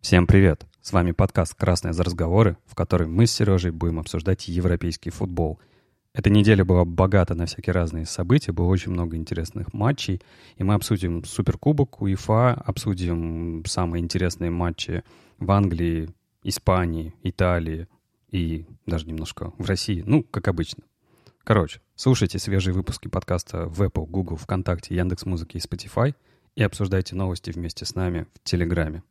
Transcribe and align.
Всем 0.00 0.28
привет! 0.28 0.64
С 0.80 0.92
вами 0.92 1.10
подкаст 1.10 1.54
«Красные 1.54 1.92
за 1.92 2.04
разговоры», 2.04 2.56
в 2.66 2.76
котором 2.76 3.12
мы 3.12 3.26
с 3.26 3.32
Сережей 3.32 3.72
будем 3.72 3.98
обсуждать 3.98 4.46
европейский 4.46 5.10
футбол. 5.10 5.58
Эта 6.14 6.30
неделя 6.30 6.64
была 6.64 6.84
богата 6.84 7.34
на 7.34 7.46
всякие 7.46 7.74
разные 7.74 8.06
события, 8.06 8.52
было 8.52 8.68
очень 8.68 8.92
много 8.92 9.16
интересных 9.16 9.74
матчей, 9.74 10.22
и 10.56 10.62
мы 10.62 10.74
обсудим 10.74 11.24
Суперкубок 11.24 12.00
УЕФА, 12.00 12.54
обсудим 12.54 13.64
самые 13.66 14.02
интересные 14.02 14.50
матчи 14.50 15.02
в 15.38 15.50
Англии, 15.50 16.08
Испании, 16.44 17.12
Италии 17.24 17.88
и 18.30 18.66
даже 18.86 19.04
немножко 19.06 19.52
в 19.58 19.66
России, 19.66 20.04
ну, 20.06 20.22
как 20.22 20.46
обычно. 20.46 20.84
Короче, 21.42 21.80
слушайте 21.96 22.38
свежие 22.38 22.72
выпуски 22.72 23.08
подкаста 23.08 23.66
в 23.66 23.82
Apple, 23.82 24.06
Google, 24.06 24.36
ВКонтакте, 24.36 24.94
Яндекс.Музыке 24.94 25.58
и 25.58 25.60
Spotify 25.60 26.14
и 26.54 26.62
обсуждайте 26.62 27.16
новости 27.16 27.50
вместе 27.50 27.84
с 27.84 27.96
нами 27.96 28.26
в 28.34 28.48
Телеграме. 28.48 29.02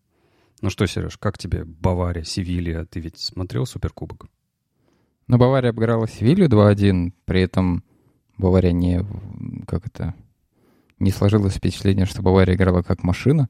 Ну 0.61 0.71
что, 0.71 0.87
Сереж, 0.87 1.17
как 1.17 1.37
тебе 1.37 1.65
Бавария, 1.65 2.23
Севилья? 2.23 2.85
Ты 2.85 2.99
ведь 2.99 3.19
смотрел 3.19 3.65
Суперкубок? 3.67 4.27
Ну, 5.27 5.37
Бавария 5.37 5.69
обыграла 5.69 6.07
Севилью 6.07 6.49
2-1, 6.49 7.13
при 7.25 7.41
этом 7.41 7.83
Бавария 8.37 8.71
не... 8.71 9.05
Как 9.67 9.85
это? 9.85 10.15
Не 10.97 11.11
сложилось 11.11 11.55
впечатление, 11.55 12.05
что 12.05 12.23
Бавария 12.23 12.55
играла 12.55 12.81
как 12.81 13.03
машина. 13.03 13.49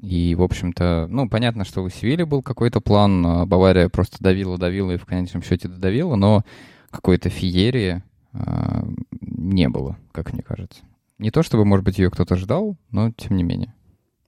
И, 0.00 0.34
в 0.34 0.42
общем-то, 0.42 1.06
ну, 1.10 1.28
понятно, 1.28 1.64
что 1.64 1.82
у 1.82 1.90
Севильи 1.90 2.24
был 2.24 2.42
какой-то 2.42 2.80
план, 2.80 3.26
а 3.26 3.46
Бавария 3.46 3.90
просто 3.90 4.16
давила-давила 4.20 4.92
и 4.92 4.96
в 4.96 5.04
конечном 5.04 5.42
счете 5.42 5.68
додавила, 5.68 6.16
но 6.16 6.44
какой-то 6.90 7.28
феерии 7.28 8.02
э, 8.32 8.84
не 9.20 9.68
было, 9.68 9.98
как 10.12 10.32
мне 10.32 10.42
кажется. 10.42 10.82
Не 11.18 11.30
то 11.30 11.42
чтобы, 11.42 11.66
может 11.66 11.84
быть, 11.84 11.98
ее 11.98 12.10
кто-то 12.10 12.36
ждал, 12.36 12.76
но 12.90 13.10
тем 13.12 13.36
не 13.36 13.42
менее. 13.42 13.74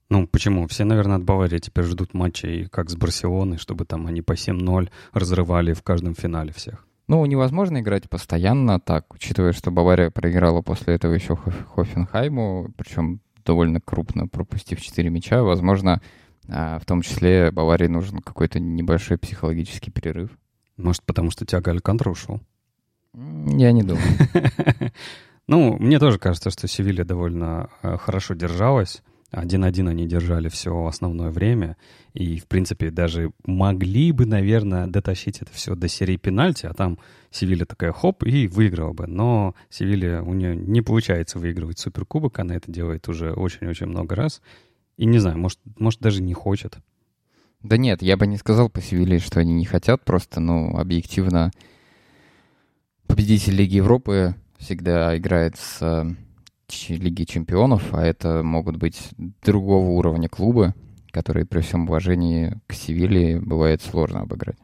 Ну, 0.09 0.27
почему? 0.27 0.67
Все, 0.67 0.83
наверное, 0.83 1.17
от 1.17 1.23
Баварии 1.23 1.57
теперь 1.57 1.85
ждут 1.85 2.13
матчей, 2.13 2.67
как 2.67 2.89
с 2.89 2.95
Барселоной, 2.95 3.57
чтобы 3.57 3.85
там 3.85 4.05
они 4.05 4.21
по 4.21 4.33
7-0 4.33 4.89
разрывали 5.13 5.73
в 5.73 5.81
каждом 5.81 6.13
финале 6.13 6.53
всех. 6.53 6.85
Ну, 7.07 7.25
невозможно 7.25 7.79
играть 7.79 8.09
постоянно 8.09 8.79
так, 8.79 9.13
учитывая, 9.13 9.51
что 9.51 9.71
Бавария 9.71 10.09
проиграла 10.09 10.61
после 10.61 10.95
этого 10.95 11.13
еще 11.13 11.35
Хофенхайму, 11.35 12.71
причем 12.77 13.19
довольно 13.45 13.79
крупно, 13.79 14.27
пропустив 14.27 14.81
4 14.81 15.09
мяча. 15.09 15.43
Возможно, 15.43 16.01
а, 16.49 16.79
в 16.79 16.85
том 16.85 17.01
числе 17.01 17.51
Баварии 17.51 17.87
нужен 17.87 18.19
какой-то 18.19 18.59
небольшой 18.59 19.17
психологический 19.17 19.91
перерыв. 19.91 20.31
Может, 20.77 21.03
потому 21.03 21.31
что 21.31 21.45
Тиаго 21.45 21.71
Алькантра 21.71 22.09
ушел? 22.09 22.41
Я 23.13 23.71
не 23.71 23.83
думаю. 23.83 24.03
Ну, 25.47 25.77
мне 25.77 25.99
тоже 25.99 26.17
кажется, 26.17 26.49
что 26.49 26.67
Севилья 26.67 27.05
довольно 27.05 27.69
э, 27.83 27.97
хорошо 27.97 28.33
держалась. 28.33 29.03
Один-один 29.35 29.89
они 29.89 30.07
держали 30.07 30.47
все 30.47 30.85
основное 30.85 31.29
время. 31.29 31.75
И, 32.13 32.39
в 32.39 32.47
принципе, 32.47 32.89
даже 32.89 33.31
могли 33.45 34.13
бы, 34.13 34.25
наверное, 34.25 34.87
дотащить 34.87 35.41
это 35.41 35.51
все 35.51 35.75
до 35.75 35.89
серии 35.89 36.15
пенальти, 36.15 36.65
а 36.65 36.73
там 36.73 36.97
Севилья 37.31 37.65
такая 37.65 37.91
хоп 37.91 38.23
и 38.23 38.47
выиграла 38.47 38.93
бы. 38.93 39.07
Но 39.07 39.53
Севилья, 39.69 40.23
у 40.23 40.33
нее 40.33 40.55
не 40.55 40.81
получается 40.81 41.37
выигрывать 41.37 41.79
Суперкубок, 41.79 42.39
она 42.39 42.55
это 42.55 42.71
делает 42.71 43.09
уже 43.09 43.33
очень-очень 43.33 43.87
много 43.87 44.15
раз. 44.15 44.41
И 44.95 45.05
не 45.05 45.19
знаю, 45.19 45.37
может, 45.37 45.59
может 45.77 45.99
даже 45.99 46.21
не 46.21 46.33
хочет. 46.33 46.77
Да 47.61 47.75
нет, 47.75 48.01
я 48.01 48.15
бы 48.15 48.27
не 48.27 48.37
сказал 48.37 48.69
по 48.69 48.81
Севилье, 48.81 49.19
что 49.19 49.41
они 49.41 49.53
не 49.53 49.65
хотят, 49.65 50.05
просто, 50.05 50.39
ну, 50.39 50.77
объективно 50.77 51.51
победитель 53.05 53.55
Лиги 53.55 53.75
Европы 53.75 54.35
всегда 54.57 55.17
играет 55.17 55.57
с 55.57 56.15
Лиги 56.89 57.23
Чемпионов, 57.23 57.93
а 57.93 58.03
это 58.03 58.43
могут 58.43 58.77
быть 58.77 59.09
другого 59.43 59.89
уровня 59.89 60.29
клубы, 60.29 60.73
которые 61.11 61.45
при 61.45 61.61
всем 61.61 61.83
уважении 61.83 62.59
к 62.67 62.73
Севилье 62.73 63.39
бывает 63.39 63.81
сложно 63.81 64.21
обыграть. 64.21 64.57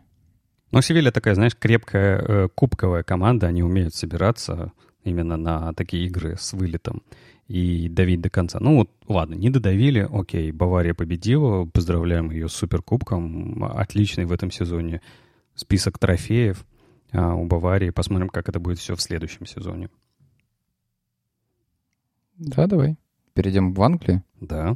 Ну, 0.71 0.81
Севилья 0.81 1.11
такая, 1.11 1.35
знаешь, 1.35 1.55
крепкая 1.57 2.19
э, 2.19 2.47
кубковая 2.53 3.03
команда, 3.03 3.47
они 3.47 3.61
умеют 3.61 3.93
собираться 3.93 4.71
именно 5.03 5.37
на 5.37 5.73
такие 5.73 6.05
игры 6.05 6.37
с 6.39 6.53
вылетом 6.53 7.03
и 7.47 7.89
давить 7.89 8.21
до 8.21 8.29
конца. 8.29 8.59
Ну 8.61 8.77
вот, 8.77 8.89
ладно, 9.07 9.33
не 9.33 9.49
додавили, 9.49 10.07
окей, 10.09 10.51
Бавария 10.51 10.93
победила, 10.93 11.65
поздравляем 11.65 12.31
ее 12.31 12.47
с 12.47 12.53
Суперкубком, 12.53 13.63
отличный 13.63 14.25
в 14.25 14.31
этом 14.31 14.51
сезоне 14.51 15.01
список 15.55 15.99
трофеев 15.99 16.65
а, 17.11 17.35
у 17.35 17.45
Баварии, 17.45 17.89
посмотрим, 17.89 18.29
как 18.29 18.47
это 18.47 18.59
будет 18.59 18.79
все 18.79 18.95
в 18.95 19.01
следующем 19.01 19.45
сезоне. 19.45 19.89
Да, 22.37 22.67
давай. 22.67 22.97
Перейдем 23.33 23.73
в 23.73 23.81
Англию. 23.81 24.23
Да. 24.39 24.75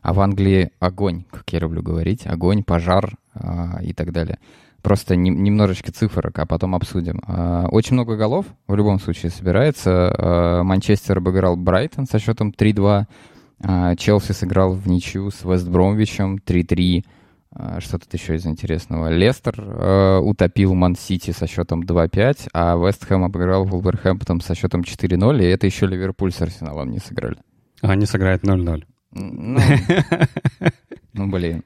А 0.00 0.12
в 0.12 0.20
Англии 0.20 0.70
огонь, 0.78 1.24
как 1.30 1.52
я 1.52 1.60
люблю 1.60 1.82
говорить, 1.82 2.26
огонь, 2.26 2.62
пожар 2.62 3.16
а, 3.34 3.80
и 3.82 3.92
так 3.92 4.12
далее. 4.12 4.38
Просто 4.82 5.14
не, 5.14 5.30
немножечко 5.30 5.92
цифрок, 5.92 6.38
а 6.38 6.46
потом 6.46 6.74
обсудим. 6.74 7.22
А, 7.26 7.66
очень 7.70 7.94
много 7.94 8.16
голов 8.16 8.46
в 8.66 8.74
любом 8.74 9.00
случае 9.00 9.30
собирается. 9.30 10.14
А, 10.16 10.62
Манчестер 10.62 11.18
обыграл 11.18 11.56
Брайтон 11.56 12.06
со 12.06 12.18
счетом 12.18 12.52
3-2. 12.56 13.04
А, 13.64 13.96
Челси 13.96 14.32
сыграл 14.32 14.72
в 14.72 14.88
ничью 14.88 15.30
с 15.30 15.44
Вестбромвичем 15.44 16.36
3-3. 16.44 17.04
А, 17.54 17.80
что 17.80 17.98
тут 17.98 18.12
еще 18.14 18.34
из 18.34 18.46
интересного? 18.46 19.08
Лестер 19.10 19.54
э, 19.58 20.18
утопил 20.18 20.74
Ман-Сити 20.74 21.32
со 21.32 21.46
счетом 21.46 21.82
2-5, 21.82 22.48
а 22.52 22.76
Вест 22.76 23.04
Хэм 23.04 23.24
обыграл 23.24 23.64
Вулверхэмптон 23.64 24.40
со 24.40 24.54
счетом 24.54 24.82
4-0, 24.82 25.42
и 25.42 25.46
это 25.46 25.66
еще 25.66 25.86
Ливерпуль 25.86 26.32
с 26.32 26.40
Арсеналом 26.40 26.90
не 26.90 26.98
сыграли. 26.98 27.36
Они 27.82 28.06
сыграют 28.06 28.42
0-0. 28.42 28.84
Ну, 29.12 29.60
ну 31.12 31.30
блин. 31.30 31.64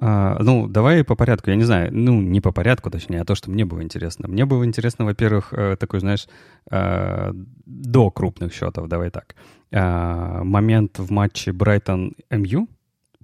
А, 0.00 0.36
ну, 0.40 0.68
давай 0.68 1.02
по 1.02 1.14
порядку. 1.14 1.48
Я 1.48 1.56
не 1.56 1.64
знаю, 1.64 1.88
ну, 1.90 2.20
не 2.20 2.42
по 2.42 2.52
порядку, 2.52 2.90
точнее, 2.90 3.22
а 3.22 3.24
то, 3.24 3.34
что 3.34 3.50
мне 3.50 3.64
было 3.64 3.82
интересно. 3.82 4.28
Мне 4.28 4.44
было 4.44 4.64
интересно, 4.66 5.06
во-первых, 5.06 5.54
э, 5.54 5.76
такой, 5.76 6.00
знаешь, 6.00 6.28
э, 6.70 7.32
до 7.64 8.10
крупных 8.10 8.52
счетов, 8.52 8.88
давай 8.88 9.10
так. 9.10 9.34
А, 9.72 10.44
момент 10.44 10.98
в 10.98 11.10
матче 11.10 11.52
Брайтон-МЮ, 11.52 12.68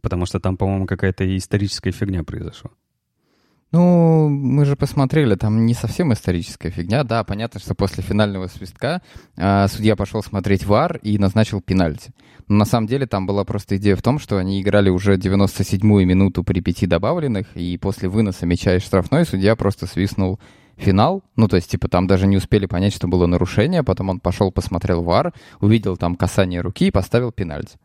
Потому 0.00 0.26
что 0.26 0.40
там, 0.40 0.56
по-моему, 0.56 0.86
какая-то 0.86 1.36
историческая 1.36 1.92
фигня 1.92 2.24
произошла. 2.24 2.70
Ну, 3.72 4.28
мы 4.28 4.64
же 4.64 4.74
посмотрели, 4.74 5.36
там 5.36 5.64
не 5.64 5.74
совсем 5.74 6.12
историческая 6.12 6.70
фигня. 6.70 7.04
Да, 7.04 7.22
понятно, 7.22 7.60
что 7.60 7.76
после 7.76 8.02
финального 8.02 8.48
свистка 8.48 9.00
э, 9.36 9.68
судья 9.68 9.94
пошел 9.94 10.24
смотреть 10.24 10.66
ВАР 10.66 10.98
и 11.02 11.18
назначил 11.18 11.60
пенальти. 11.60 12.10
Но 12.48 12.56
на 12.56 12.64
самом 12.64 12.88
деле 12.88 13.06
там 13.06 13.26
была 13.26 13.44
просто 13.44 13.76
идея 13.76 13.94
в 13.94 14.02
том, 14.02 14.18
что 14.18 14.38
они 14.38 14.60
играли 14.60 14.90
уже 14.90 15.16
97-ю 15.16 16.04
минуту 16.04 16.42
при 16.42 16.60
пяти 16.60 16.86
добавленных, 16.86 17.56
и 17.56 17.78
после 17.78 18.08
выноса 18.08 18.44
мяча 18.44 18.74
из 18.74 18.82
штрафной 18.82 19.24
судья 19.24 19.54
просто 19.54 19.86
свистнул 19.86 20.40
финал. 20.76 21.22
Ну, 21.36 21.46
то 21.46 21.54
есть, 21.54 21.70
типа, 21.70 21.88
там 21.88 22.08
даже 22.08 22.26
не 22.26 22.38
успели 22.38 22.66
понять, 22.66 22.92
что 22.92 23.06
было 23.06 23.26
нарушение. 23.26 23.84
Потом 23.84 24.08
он 24.08 24.18
пошел, 24.18 24.50
посмотрел 24.50 25.04
ВАР, 25.04 25.32
увидел 25.60 25.96
там 25.96 26.16
касание 26.16 26.60
руки 26.60 26.88
и 26.88 26.90
поставил 26.90 27.30
пенальти. 27.30 27.78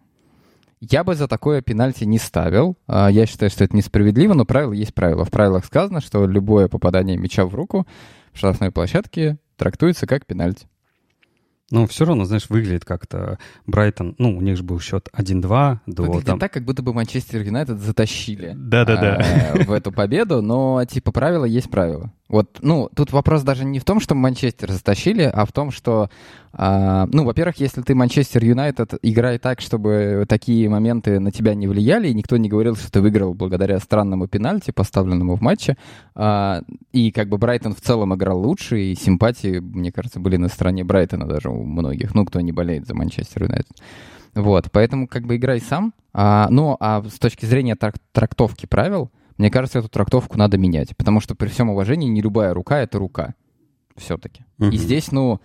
Я 0.79 1.03
бы 1.03 1.15
за 1.15 1.27
такое 1.27 1.61
пенальти 1.61 2.03
не 2.03 2.17
ставил. 2.17 2.77
А, 2.87 3.09
я 3.09 3.25
считаю, 3.25 3.49
что 3.49 3.63
это 3.63 3.75
несправедливо, 3.75 4.33
но 4.33 4.45
правило 4.45 4.73
есть 4.73 4.93
правило. 4.93 5.25
В 5.25 5.31
правилах 5.31 5.65
сказано, 5.65 6.01
что 6.01 6.25
любое 6.27 6.67
попадание 6.67 7.17
мяча 7.17 7.45
в 7.45 7.55
руку 7.55 7.87
в 8.33 8.37
штрафной 8.37 8.71
площадке 8.71 9.37
трактуется 9.57 10.05
как 10.07 10.25
пенальти. 10.25 10.67
Ну, 11.71 11.87
все 11.87 12.05
равно, 12.05 12.25
знаешь, 12.25 12.49
выглядит 12.49 12.85
как-то 12.85 13.39
Брайтон, 13.65 14.13
ну, 14.19 14.37
у 14.37 14.41
них 14.41 14.55
же 14.55 14.63
был 14.63 14.79
счет 14.79 15.09
1-2 15.17 15.79
до 15.87 16.03
Выглядит 16.03 16.25
там... 16.25 16.39
так, 16.39 16.53
как 16.53 16.63
будто 16.63 16.83
бы 16.83 16.93
Манчестер 16.93 17.41
Юнайтед 17.41 17.79
затащили 17.79 18.53
Да-да-да. 18.55 19.25
А, 19.53 19.63
в 19.63 19.71
эту 19.71 19.91
победу, 19.91 20.43
но, 20.43 20.85
типа, 20.85 21.11
правило 21.11 21.43
есть 21.43 21.71
правило. 21.71 22.13
Вот, 22.27 22.57
ну, 22.61 22.89
тут 22.95 23.11
вопрос 23.11 23.43
даже 23.43 23.65
не 23.65 23.77
в 23.77 23.85
том, 23.85 23.99
что 23.99 24.15
Манчестер 24.15 24.71
затащили, 24.71 25.21
а 25.21 25.45
в 25.45 25.51
том, 25.51 25.69
что, 25.69 26.09
а, 26.53 27.07
ну, 27.11 27.23
во-первых, 27.23 27.57
если 27.59 27.83
ты 27.83 27.93
Манчестер 27.93 28.43
Юнайтед, 28.43 28.95
играй 29.03 29.37
так, 29.37 29.61
чтобы 29.61 30.25
такие 30.27 30.67
моменты 30.67 31.19
на 31.19 31.31
тебя 31.31 31.53
не 31.53 31.67
влияли, 31.67 32.07
и 32.07 32.15
никто 32.15 32.37
не 32.37 32.49
говорил, 32.49 32.75
что 32.75 32.91
ты 32.91 32.99
выиграл 32.99 33.35
благодаря 33.35 33.77
странному 33.79 34.27
пенальти, 34.27 34.71
поставленному 34.71 35.35
в 35.35 35.41
матче, 35.41 35.77
а, 36.15 36.63
и 36.91 37.11
как 37.11 37.29
бы 37.29 37.37
Брайтон 37.37 37.75
в 37.75 37.81
целом 37.81 38.15
играл 38.15 38.39
лучше, 38.39 38.81
и 38.81 38.95
симпатии, 38.95 39.59
мне 39.59 39.91
кажется, 39.91 40.19
были 40.19 40.37
на 40.37 40.47
стороне 40.47 40.83
Брайтона 40.83 41.27
даже 41.27 41.49
у 41.49 41.63
многих, 41.63 42.15
ну, 42.15 42.25
кто 42.25 42.41
не 42.41 42.51
болеет 42.51 42.87
за 42.87 42.95
Манчестер 42.95 43.43
Юнайтед. 43.43 43.77
Вот, 44.33 44.71
поэтому 44.71 45.07
как 45.07 45.27
бы 45.27 45.35
играй 45.35 45.61
сам. 45.61 45.93
А, 46.11 46.47
ну, 46.49 46.75
а 46.79 47.03
с 47.03 47.19
точки 47.19 47.45
зрения 47.45 47.75
трак- 47.75 48.01
трактовки 48.11 48.65
правил, 48.65 49.11
мне 49.37 49.49
кажется, 49.49 49.79
эту 49.79 49.89
трактовку 49.89 50.37
надо 50.37 50.57
менять, 50.57 50.95
потому 50.95 51.19
что 51.19 51.35
при 51.35 51.47
всем 51.47 51.69
уважении 51.69 52.07
не 52.07 52.21
любая 52.21 52.53
рука— 52.53 52.79
это 52.81 52.99
рука. 52.99 53.35
Все-таки. 53.95 54.43
Угу. 54.59 54.69
И 54.69 54.77
здесь, 54.77 55.11
ну, 55.11 55.39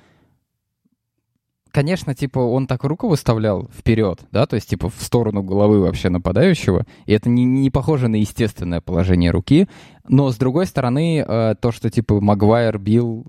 конечно, 1.71 2.15
типа, 2.15 2.39
он 2.39 2.67
так 2.67 2.85
руку 2.85 3.09
выставлял 3.09 3.69
вперед, 3.77 4.21
да, 4.33 4.47
то 4.47 4.57
есть, 4.57 4.69
типа, 4.69 4.89
в 4.89 5.01
сторону 5.01 5.43
головы 5.43 5.81
вообще 5.81 6.09
нападающего, 6.09 6.85
и 7.07 7.13
это 7.13 7.29
не, 7.29 7.45
не 7.45 7.71
похоже 7.71 8.09
на 8.09 8.17
естественное 8.17 8.81
положение 8.81 9.31
руки, 9.31 9.69
но, 10.09 10.31
с 10.31 10.37
другой 10.37 10.67
стороны, 10.67 11.25
э, 11.27 11.55
то, 11.61 11.73
что, 11.73 11.91
типа, 11.91 12.21
Магуайр 12.21 12.79
бил, 12.79 13.27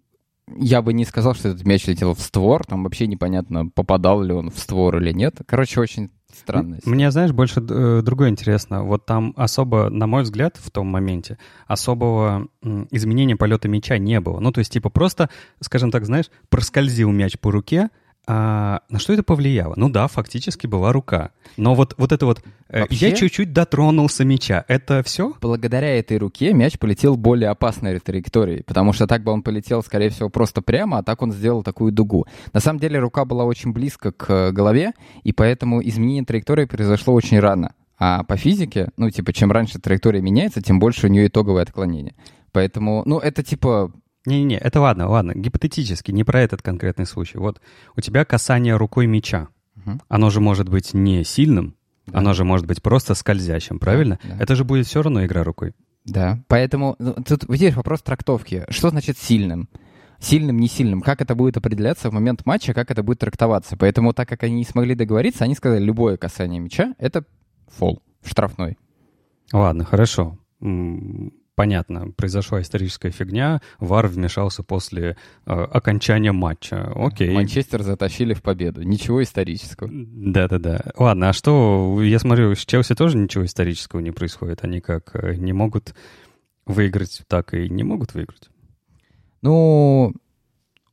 я 0.57 0.81
бы 0.81 0.93
не 0.93 1.05
сказал, 1.05 1.35
что 1.35 1.49
этот 1.49 1.65
мяч 1.65 1.85
летел 1.87 2.13
в 2.13 2.19
створ, 2.19 2.65
там 2.65 2.83
вообще 2.83 3.07
непонятно, 3.07 3.67
попадал 3.67 4.21
ли 4.21 4.33
он 4.33 4.49
в 4.49 4.57
створ 4.57 4.97
или 4.97 5.11
нет. 5.11 5.39
Короче, 5.45 5.79
очень 5.79 6.09
Странно. 6.35 6.79
Мне, 6.85 7.11
знаешь, 7.11 7.31
больше 7.31 7.61
э, 7.67 8.01
другое 8.03 8.29
интересно. 8.29 8.83
Вот 8.83 9.05
там 9.05 9.33
особо, 9.35 9.89
на 9.89 10.07
мой 10.07 10.23
взгляд, 10.23 10.57
в 10.57 10.69
том 10.71 10.87
моменте, 10.87 11.37
особого 11.67 12.47
изменения 12.91 13.35
полета 13.35 13.67
мяча 13.67 13.97
не 13.97 14.19
было. 14.19 14.39
Ну, 14.39 14.51
то 14.51 14.59
есть, 14.59 14.71
типа, 14.71 14.89
просто, 14.89 15.29
скажем 15.59 15.91
так, 15.91 16.05
знаешь, 16.05 16.31
проскользил 16.49 17.11
мяч 17.11 17.37
по 17.39 17.51
руке, 17.51 17.89
а 18.27 18.81
на 18.89 18.99
что 18.99 19.13
это 19.13 19.23
повлияло? 19.23 19.73
Ну 19.75 19.89
да, 19.89 20.07
фактически 20.07 20.67
была 20.67 20.93
рука. 20.93 21.31
Но 21.57 21.75
вот, 21.75 21.95
вот 21.97 22.11
это 22.11 22.25
вот... 22.25 22.41
э, 22.69 22.81
Вообще- 22.81 23.09
Я 23.09 23.15
чуть-чуть 23.15 23.51
дотронулся 23.51 24.23
мяча. 24.23 24.63
Это 24.67 25.01
все? 25.03 25.33
Благодаря 25.41 25.97
этой 25.97 26.17
руке 26.17 26.53
мяч 26.53 26.77
полетел 26.77 27.17
более 27.17 27.49
опасной 27.49 27.99
траекторией, 27.99 28.63
потому 28.63 28.93
что 28.93 29.07
так 29.07 29.23
бы 29.23 29.31
он 29.31 29.41
полетел, 29.41 29.83
скорее 29.83 30.09
всего, 30.09 30.29
просто 30.29 30.61
прямо, 30.61 30.99
а 30.99 31.03
так 31.03 31.21
он 31.21 31.31
сделал 31.31 31.63
такую 31.63 31.91
дугу. 31.91 32.25
На 32.53 32.59
самом 32.59 32.79
деле 32.79 32.99
рука 32.99 33.25
была 33.25 33.43
очень 33.43 33.73
близко 33.73 34.11
к 34.11 34.29
э, 34.29 34.51
голове, 34.51 34.93
и 35.23 35.33
поэтому 35.33 35.81
изменение 35.85 36.23
траектории 36.23 36.65
произошло 36.65 37.13
очень 37.13 37.39
рано. 37.39 37.73
А 37.97 38.23
по 38.23 38.37
физике, 38.37 38.89
ну, 38.97 39.09
типа, 39.09 39.33
чем 39.33 39.51
раньше 39.51 39.79
траектория 39.79 40.21
меняется, 40.21 40.61
тем 40.61 40.79
больше 40.79 41.07
у 41.07 41.09
нее 41.09 41.27
итоговое 41.27 41.63
отклонение. 41.63 42.15
Поэтому, 42.51 43.03
ну, 43.05 43.19
это 43.19 43.43
типа 43.43 43.91
Не-не-не, 44.25 44.57
это 44.57 44.79
ладно, 44.81 45.09
ладно. 45.09 45.33
Гипотетически, 45.35 46.11
не 46.11 46.23
про 46.23 46.41
этот 46.41 46.61
конкретный 46.61 47.05
случай. 47.05 47.37
Вот 47.37 47.59
у 47.95 48.01
тебя 48.01 48.23
касание 48.25 48.75
рукой 48.77 49.07
мяча. 49.07 49.47
Мгм. 49.75 50.01
Оно 50.09 50.29
же 50.29 50.39
может 50.41 50.69
быть 50.69 50.93
не 50.93 51.23
сильным, 51.23 51.75
Да. 52.05 52.19
оно 52.19 52.33
же 52.33 52.43
может 52.43 52.67
быть 52.67 52.81
просто 52.83 53.15
скользящим, 53.15 53.79
правильно? 53.79 54.19
да. 54.23 54.37
Это 54.39 54.55
же 54.55 54.63
будет 54.63 54.85
все 54.87 55.01
равно 55.01 55.25
игра 55.25 55.43
рукой. 55.43 55.73
Да, 56.05 56.39
поэтому 56.47 56.95
ну, 56.99 57.13
тут 57.13 57.43
здесь 57.47 57.75
вопрос 57.75 58.01
трактовки. 58.01 58.65
Что 58.69 58.89
значит 58.89 59.17
сильным? 59.17 59.69
Сильным, 60.19 60.59
не 60.59 60.67
сильным. 60.67 61.01
Как 61.01 61.21
это 61.21 61.33
будет 61.33 61.57
определяться 61.57 62.09
в 62.09 62.13
момент 62.13 62.45
матча, 62.45 62.73
как 62.75 62.91
это 62.91 63.01
будет 63.01 63.19
трактоваться. 63.19 63.75
Поэтому, 63.77 64.13
так 64.13 64.27
как 64.29 64.43
они 64.43 64.55
не 64.55 64.65
смогли 64.65 64.93
договориться, 64.93 65.43
они 65.45 65.55
сказали, 65.55 65.83
любое 65.83 66.17
касание 66.17 66.59
мяча— 66.59 66.93
это 66.99 67.23
фол, 67.67 68.03
штрафной. 68.23 68.77
Ладно, 69.51 69.83
хорошо. 69.83 70.37
Понятно, 71.61 72.09
произошла 72.17 72.59
историческая 72.59 73.11
фигня, 73.11 73.61
ВАР 73.77 74.07
вмешался 74.07 74.63
после 74.63 75.15
э, 75.45 75.51
окончания 75.51 76.31
матча. 76.31 76.91
Окей. 76.95 77.29
Манчестер 77.35 77.83
затащили 77.83 78.33
в 78.33 78.41
победу. 78.41 78.81
Ничего 78.81 79.21
исторического. 79.21 79.87
Да-да-да. 79.93 80.81
Ладно, 80.97 81.29
а 81.29 81.33
что, 81.33 82.01
я 82.01 82.17
смотрю, 82.17 82.55
с 82.55 82.65
Челси 82.65 82.95
тоже 82.95 83.15
ничего 83.15 83.45
исторического 83.45 83.99
не 83.99 84.09
происходит. 84.09 84.63
Они 84.63 84.81
как 84.81 85.11
э, 85.13 85.35
не 85.35 85.53
могут 85.53 85.93
выиграть, 86.65 87.21
так 87.27 87.53
и 87.53 87.69
не 87.69 87.83
могут 87.83 88.15
выиграть. 88.15 88.49
Ну, 89.43 90.15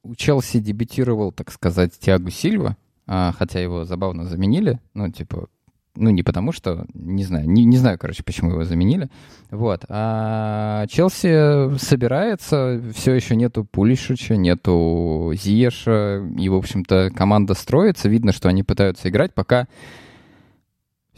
у 0.03 0.15
Челси 0.17 0.61
дебютировал, 0.61 1.33
так 1.33 1.51
сказать, 1.51 1.99
Тиагу 1.99 2.29
Сильва, 2.29 2.77
а, 3.07 3.33
хотя 3.33 3.59
его 3.59 3.87
забавно 3.87 4.27
заменили. 4.27 4.81
Ну, 4.93 5.11
типа, 5.11 5.49
ну, 5.99 6.11
не 6.11 6.23
потому 6.23 6.53
что, 6.53 6.87
не 6.95 7.25
знаю, 7.25 7.49
не, 7.49 7.65
не 7.65 7.77
знаю, 7.77 7.99
короче, 7.99 8.23
почему 8.23 8.53
его 8.53 8.65
заменили. 8.65 9.11
Вот. 9.51 9.85
А 9.89 10.87
Челси 10.87 11.77
собирается, 11.79 12.81
все 12.95 13.15
еще 13.15 13.37
нету 13.37 13.65
Пулишича, 13.65 14.37
нету 14.37 15.33
Зиеша, 15.35 16.25
и, 16.39 16.49
в 16.49 16.55
общем-то, 16.55 17.11
команда 17.15 17.55
строится. 17.55 18.09
Видно, 18.09 18.33
что 18.33 18.49
они 18.49 18.63
пытаются 18.63 19.09
играть, 19.09 19.35
пока 19.35 19.67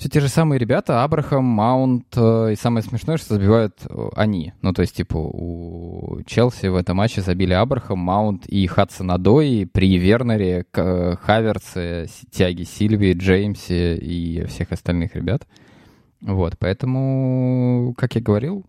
все 0.01 0.09
те 0.09 0.21
же 0.21 0.29
самые 0.29 0.59
ребята, 0.59 1.05
Абрахам, 1.05 1.45
Маунт, 1.45 2.07
э, 2.17 2.53
и 2.55 2.57
самое 2.57 2.83
смешное, 2.83 3.19
что 3.19 3.35
забивают 3.35 3.83
э, 3.87 4.09
они. 4.17 4.55
Ну, 4.63 4.73
то 4.73 4.81
есть, 4.81 4.97
типа, 4.97 5.19
у 5.19 6.23
Челси 6.25 6.69
в 6.69 6.77
этом 6.77 6.97
матче 6.97 7.21
забили 7.21 7.53
Абрахам, 7.53 7.99
Маунт 7.99 8.47
и 8.47 8.67
Хадсон 8.67 9.11
Адой, 9.11 9.69
при 9.71 9.99
Вернере, 9.99 10.65
э, 10.73 11.17
Хаверце, 11.21 12.07
Тяги 12.31 12.63
Сильви, 12.63 13.13
Джеймсе 13.13 13.95
и 13.99 14.47
всех 14.47 14.73
остальных 14.73 15.17
ребят. 15.17 15.47
Вот, 16.23 16.55
поэтому, 16.59 17.95
как 17.99 18.15
я 18.15 18.23
говорил, 18.23 18.65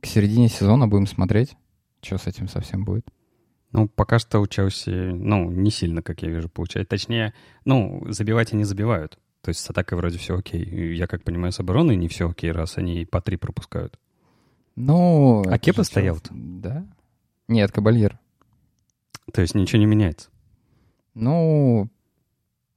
к 0.00 0.06
середине 0.06 0.48
сезона 0.48 0.86
будем 0.86 1.08
смотреть, 1.08 1.56
что 2.02 2.18
с 2.18 2.28
этим 2.28 2.46
совсем 2.46 2.84
будет. 2.84 3.04
Ну, 3.72 3.88
пока 3.88 4.20
что 4.20 4.38
у 4.38 4.46
Челси, 4.46 5.10
ну, 5.10 5.50
не 5.50 5.72
сильно, 5.72 6.02
как 6.02 6.22
я 6.22 6.28
вижу, 6.28 6.48
получается. 6.48 6.88
Точнее, 6.88 7.34
ну, 7.64 8.04
забивать 8.10 8.52
они 8.52 8.62
забивают. 8.62 9.18
То 9.42 9.48
есть 9.48 9.60
с 9.60 9.68
атакой 9.68 9.98
вроде 9.98 10.18
все 10.18 10.36
окей. 10.36 10.62
И 10.62 10.94
Я 10.94 11.06
как 11.06 11.24
понимаю, 11.24 11.52
с 11.52 11.60
обороной 11.60 11.96
не 11.96 12.08
все 12.08 12.30
окей, 12.30 12.52
раз 12.52 12.78
они 12.78 13.04
по 13.04 13.20
три 13.20 13.36
пропускают. 13.36 13.98
Ну... 14.76 15.42
А 15.46 15.58
Кепа 15.58 15.82
стоял-то? 15.82 16.28
Челси. 16.28 16.42
Да. 16.60 16.86
Нет, 17.48 17.72
Кабальер. 17.72 18.18
То 19.32 19.42
есть 19.42 19.54
ничего 19.54 19.80
не 19.80 19.86
меняется. 19.86 20.30
Ну, 21.14 21.88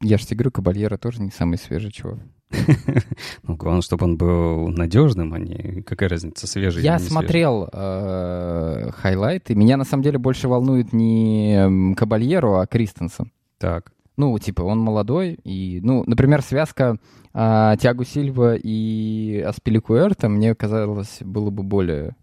я 0.02 0.18
же 0.18 0.26
тебе 0.26 0.38
говорю, 0.38 0.52
Кабальера 0.52 0.98
тоже 0.98 1.22
не 1.22 1.32
самый 1.32 1.58
свежий 1.58 1.92
чувак. 1.92 2.20
Ну, 3.44 3.56
главное, 3.56 3.82
чтобы 3.82 4.06
он 4.06 4.18
был 4.18 4.68
надежным, 4.70 5.34
а 5.34 5.40
не... 5.40 5.84
Какая 5.84 6.10
разница, 6.10 6.48
свежий 6.48 6.84
Я 6.84 6.98
смотрел 7.00 7.70
э, 7.72 8.92
хайлайты. 8.92 9.54
Меня 9.56 9.78
на 9.78 9.84
самом 9.84 10.04
деле 10.04 10.18
больше 10.18 10.48
волнует 10.48 10.94
не 10.94 11.54
м, 11.56 11.96
Кабальеро, 11.96 12.62
а 12.62 12.66
Кристенсен. 12.66 13.32
Так. 13.60 13.92
Ну, 14.18 14.38
типа, 14.40 14.62
он 14.62 14.80
молодой, 14.80 15.34
и, 15.44 15.82
ну, 15.84 16.04
например, 16.08 16.42
связка 16.42 16.98
а, 17.34 17.76
Тиагу 17.76 18.06
Сильва 18.06 18.56
и 18.56 19.44
Аспиликуэрта 19.46 20.30
мне 20.30 20.56
казалось 20.56 21.18
было 21.22 21.50
бы 21.50 21.64
более 21.64 22.16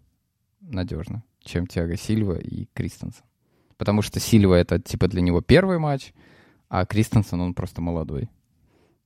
надежно, 0.59 1.23
чем 1.43 1.67
Тиаго 1.67 1.95
Сильва 1.95 2.33
и 2.39 2.65
Кристенсен. 2.73 3.23
Потому 3.77 4.01
что 4.01 4.19
Сильва 4.19 4.57
это, 4.57 4.79
типа, 4.79 5.07
для 5.07 5.21
него 5.21 5.41
первый 5.41 5.77
матч, 5.77 6.13
а 6.69 6.85
Кристенсен, 6.85 7.39
он 7.41 7.53
просто 7.53 7.81
молодой. 7.81 8.29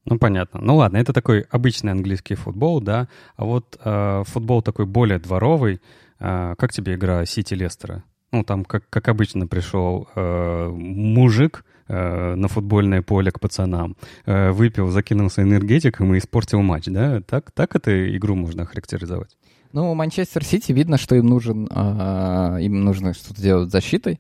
Ну, 0.06 0.18
понятно. 0.18 0.62
Ну, 0.62 0.78
ладно, 0.78 0.96
это 0.98 1.12
такой 1.12 1.42
обычный 1.42 1.92
английский 1.92 2.36
футбол, 2.36 2.80
да. 2.80 3.10
А 3.36 3.44
вот 3.44 3.78
э, 3.84 4.24
футбол 4.26 4.62
такой 4.62 4.86
более 4.86 5.20
дворовый. 5.20 5.82
Э, 6.20 6.56
как 6.58 6.72
тебе 6.72 6.94
игра 6.94 7.26
Сити-Лестера? 7.26 8.06
Ну, 8.32 8.46
там, 8.46 8.64
как, 8.64 8.90
как 8.90 9.10
обычно, 9.10 9.48
пришел 9.48 10.08
э, 10.16 10.70
мужик 10.70 11.66
э, 11.88 12.36
на 12.36 12.48
футбольное 12.48 13.02
поле 13.02 13.32
к 13.32 13.40
пацанам, 13.40 13.96
э, 14.26 14.52
выпил, 14.52 14.90
закинулся 14.90 15.42
энергетиком 15.42 16.14
и 16.14 16.18
испортил 16.18 16.62
матч, 16.62 16.86
да? 16.86 17.22
Так, 17.22 17.52
так 17.52 17.76
эту 17.76 18.16
игру 18.16 18.36
можно 18.36 18.64
охарактеризовать? 18.64 19.38
Ну, 19.74 19.94
Манчестер 19.94 20.44
Сити, 20.44 20.72
видно, 20.72 20.98
что 20.98 21.16
им 21.16 21.28
нужен, 21.28 21.68
а, 21.70 22.58
им 22.58 22.84
нужно 22.84 23.14
что-то 23.14 23.42
делать 23.42 23.70
с 23.70 23.72
защитой. 23.72 24.20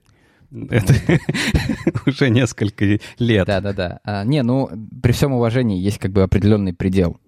Это 0.52 0.94
уже 2.06 2.30
несколько 2.30 3.00
лет. 3.20 3.48
Да-да-да. 3.48 4.00
А, 4.04 4.24
не, 4.24 4.44
ну, 4.44 4.70
при 5.02 5.12
всем 5.12 5.34
уважении 5.34 5.80
есть 5.80 6.00
как 6.00 6.12
бы 6.12 6.24
определенный 6.24 6.74
предел. 6.74 7.20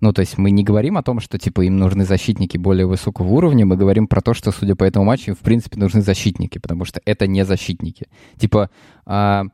Ну, 0.00 0.12
то 0.12 0.20
есть 0.20 0.38
мы 0.38 0.50
не 0.50 0.64
говорим 0.64 0.96
о 0.96 1.02
том, 1.02 1.20
что, 1.20 1.38
типа, 1.38 1.60
им 1.62 1.76
нужны 1.76 2.04
защитники 2.04 2.56
более 2.56 2.86
высокого 2.86 3.28
уровня, 3.28 3.66
мы 3.66 3.76
говорим 3.76 4.06
про 4.08 4.22
то, 4.22 4.32
что, 4.32 4.50
судя 4.50 4.74
по 4.74 4.84
этому 4.84 5.04
матчу, 5.04 5.32
им, 5.32 5.36
в 5.36 5.40
принципе, 5.40 5.78
нужны 5.78 6.00
защитники, 6.00 6.58
потому 6.58 6.86
что 6.86 7.02
это 7.04 7.26
не 7.26 7.44
защитники. 7.44 8.06
Типа, 8.38 8.70
а, 9.04 9.44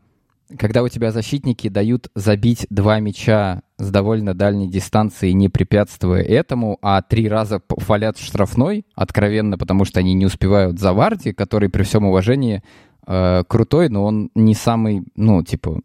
когда 0.58 0.82
у 0.82 0.88
тебя 0.88 1.10
защитники 1.10 1.68
дают 1.68 2.08
забить 2.14 2.66
два 2.70 3.00
мяча 3.00 3.62
с 3.78 3.90
довольно 3.90 4.34
дальней 4.34 4.68
дистанции, 4.68 5.32
не 5.32 5.48
препятствуя 5.48 6.22
этому, 6.22 6.78
а 6.82 7.02
три 7.02 7.28
раза 7.28 7.60
фалят 7.68 8.16
в 8.16 8.24
штрафной, 8.24 8.86
откровенно, 8.94 9.58
потому 9.58 9.84
что 9.84 10.00
они 10.00 10.14
не 10.14 10.26
успевают 10.26 10.78
за 10.78 10.92
Варди, 10.92 11.32
который, 11.32 11.68
при 11.68 11.82
всем 11.82 12.04
уважении, 12.04 12.62
э, 13.06 13.42
крутой, 13.48 13.88
но 13.88 14.04
он 14.04 14.30
не 14.34 14.54
самый, 14.54 15.04
ну, 15.16 15.42
типа, 15.42 15.80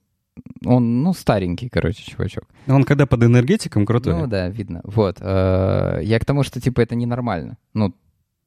он, 0.66 1.04
ну, 1.04 1.14
старенький, 1.14 1.70
короче, 1.70 2.04
чувачок. 2.04 2.46
Он 2.68 2.84
когда 2.84 3.06
под 3.06 3.24
энергетиком 3.24 3.86
крутой. 3.86 4.14
Ну 4.14 4.28
да, 4.28 4.48
видно. 4.50 4.82
Вот. 4.84 5.18
э, 5.20 6.02
Я 6.04 6.20
к 6.20 6.26
тому, 6.26 6.44
что, 6.44 6.62
типа, 6.62 6.82
это 6.82 6.96
ненормально. 6.96 7.58
Ну, 7.74 7.94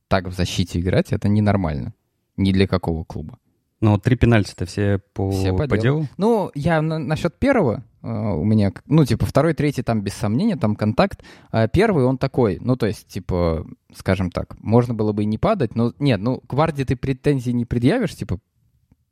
так 0.08 0.28
в 0.28 0.32
защите 0.32 0.80
играть, 0.80 1.12
это 1.12 1.28
ненормально. 1.28 1.92
Ни 2.36 2.52
для 2.52 2.66
какого 2.66 3.04
клуба. 3.04 3.38
Но 3.80 3.98
три 3.98 4.16
пенальти-то 4.16 4.66
все 4.66 5.00
по, 5.12 5.30
Все 5.30 5.52
по 5.52 5.66
по 5.66 5.76
делу. 5.76 6.00
делу? 6.00 6.08
Ну, 6.16 6.50
я 6.54 6.80
на- 6.80 6.98
насчет 6.98 7.38
первого, 7.38 7.84
э, 8.02 8.08
у 8.08 8.44
меня, 8.44 8.72
ну, 8.86 9.04
типа, 9.04 9.26
второй, 9.26 9.52
третий, 9.52 9.82
там, 9.82 10.00
без 10.00 10.14
сомнения, 10.14 10.56
там, 10.56 10.74
контакт. 10.76 11.22
А 11.50 11.68
первый, 11.68 12.04
он 12.04 12.16
такой, 12.16 12.58
ну, 12.60 12.76
то 12.76 12.86
есть, 12.86 13.08
типа, 13.08 13.66
скажем 13.94 14.30
так, 14.30 14.56
можно 14.60 14.94
было 14.94 15.12
бы 15.12 15.24
и 15.24 15.26
не 15.26 15.38
падать, 15.38 15.74
но, 15.74 15.92
нет, 15.98 16.20
ну, 16.20 16.38
к 16.38 16.54
Варде 16.54 16.84
ты 16.84 16.96
претензий 16.96 17.52
не 17.52 17.64
предъявишь, 17.66 18.14
типа, 18.14 18.38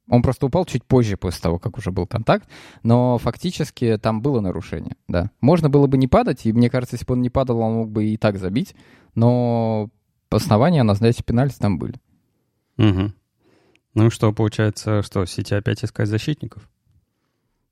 он 0.09 0.23
просто 0.23 0.47
упал 0.47 0.65
чуть 0.65 0.85
позже 0.85 1.17
после 1.17 1.41
того, 1.41 1.59
как 1.59 1.79
уже 1.79 1.91
был 1.91 2.07
контакт, 2.07 2.49
но 2.83 3.19
фактически 3.19 3.99
там 4.01 4.21
было 4.23 4.41
нарушение, 4.41 4.97
да. 5.09 5.31
Можно 5.41 5.71
было 5.71 5.87
бы 5.87 5.97
не 5.97 6.09
падать, 6.09 6.45
и 6.47 6.53
мне 6.53 6.71
кажется, 6.71 6.97
если 6.97 7.07
бы 7.07 7.15
он 7.15 7.23
не 7.23 7.31
падал, 7.31 7.61
он 7.61 7.75
мог 7.75 7.91
бы 7.91 8.05
и 8.07 8.17
так 8.17 8.39
забить, 8.39 8.75
но 9.15 9.91
основания 10.31 10.83
назначить 10.83 11.25
пенальти 11.25 11.59
там 11.59 11.79
были. 11.79 11.95
Угу. 12.79 13.13
Ну 13.95 14.07
и 14.07 14.11
что, 14.11 14.33
получается, 14.33 15.03
что, 15.03 15.25
Сити 15.27 15.55
опять 15.55 15.85
искать 15.85 16.09
защитников? 16.09 16.69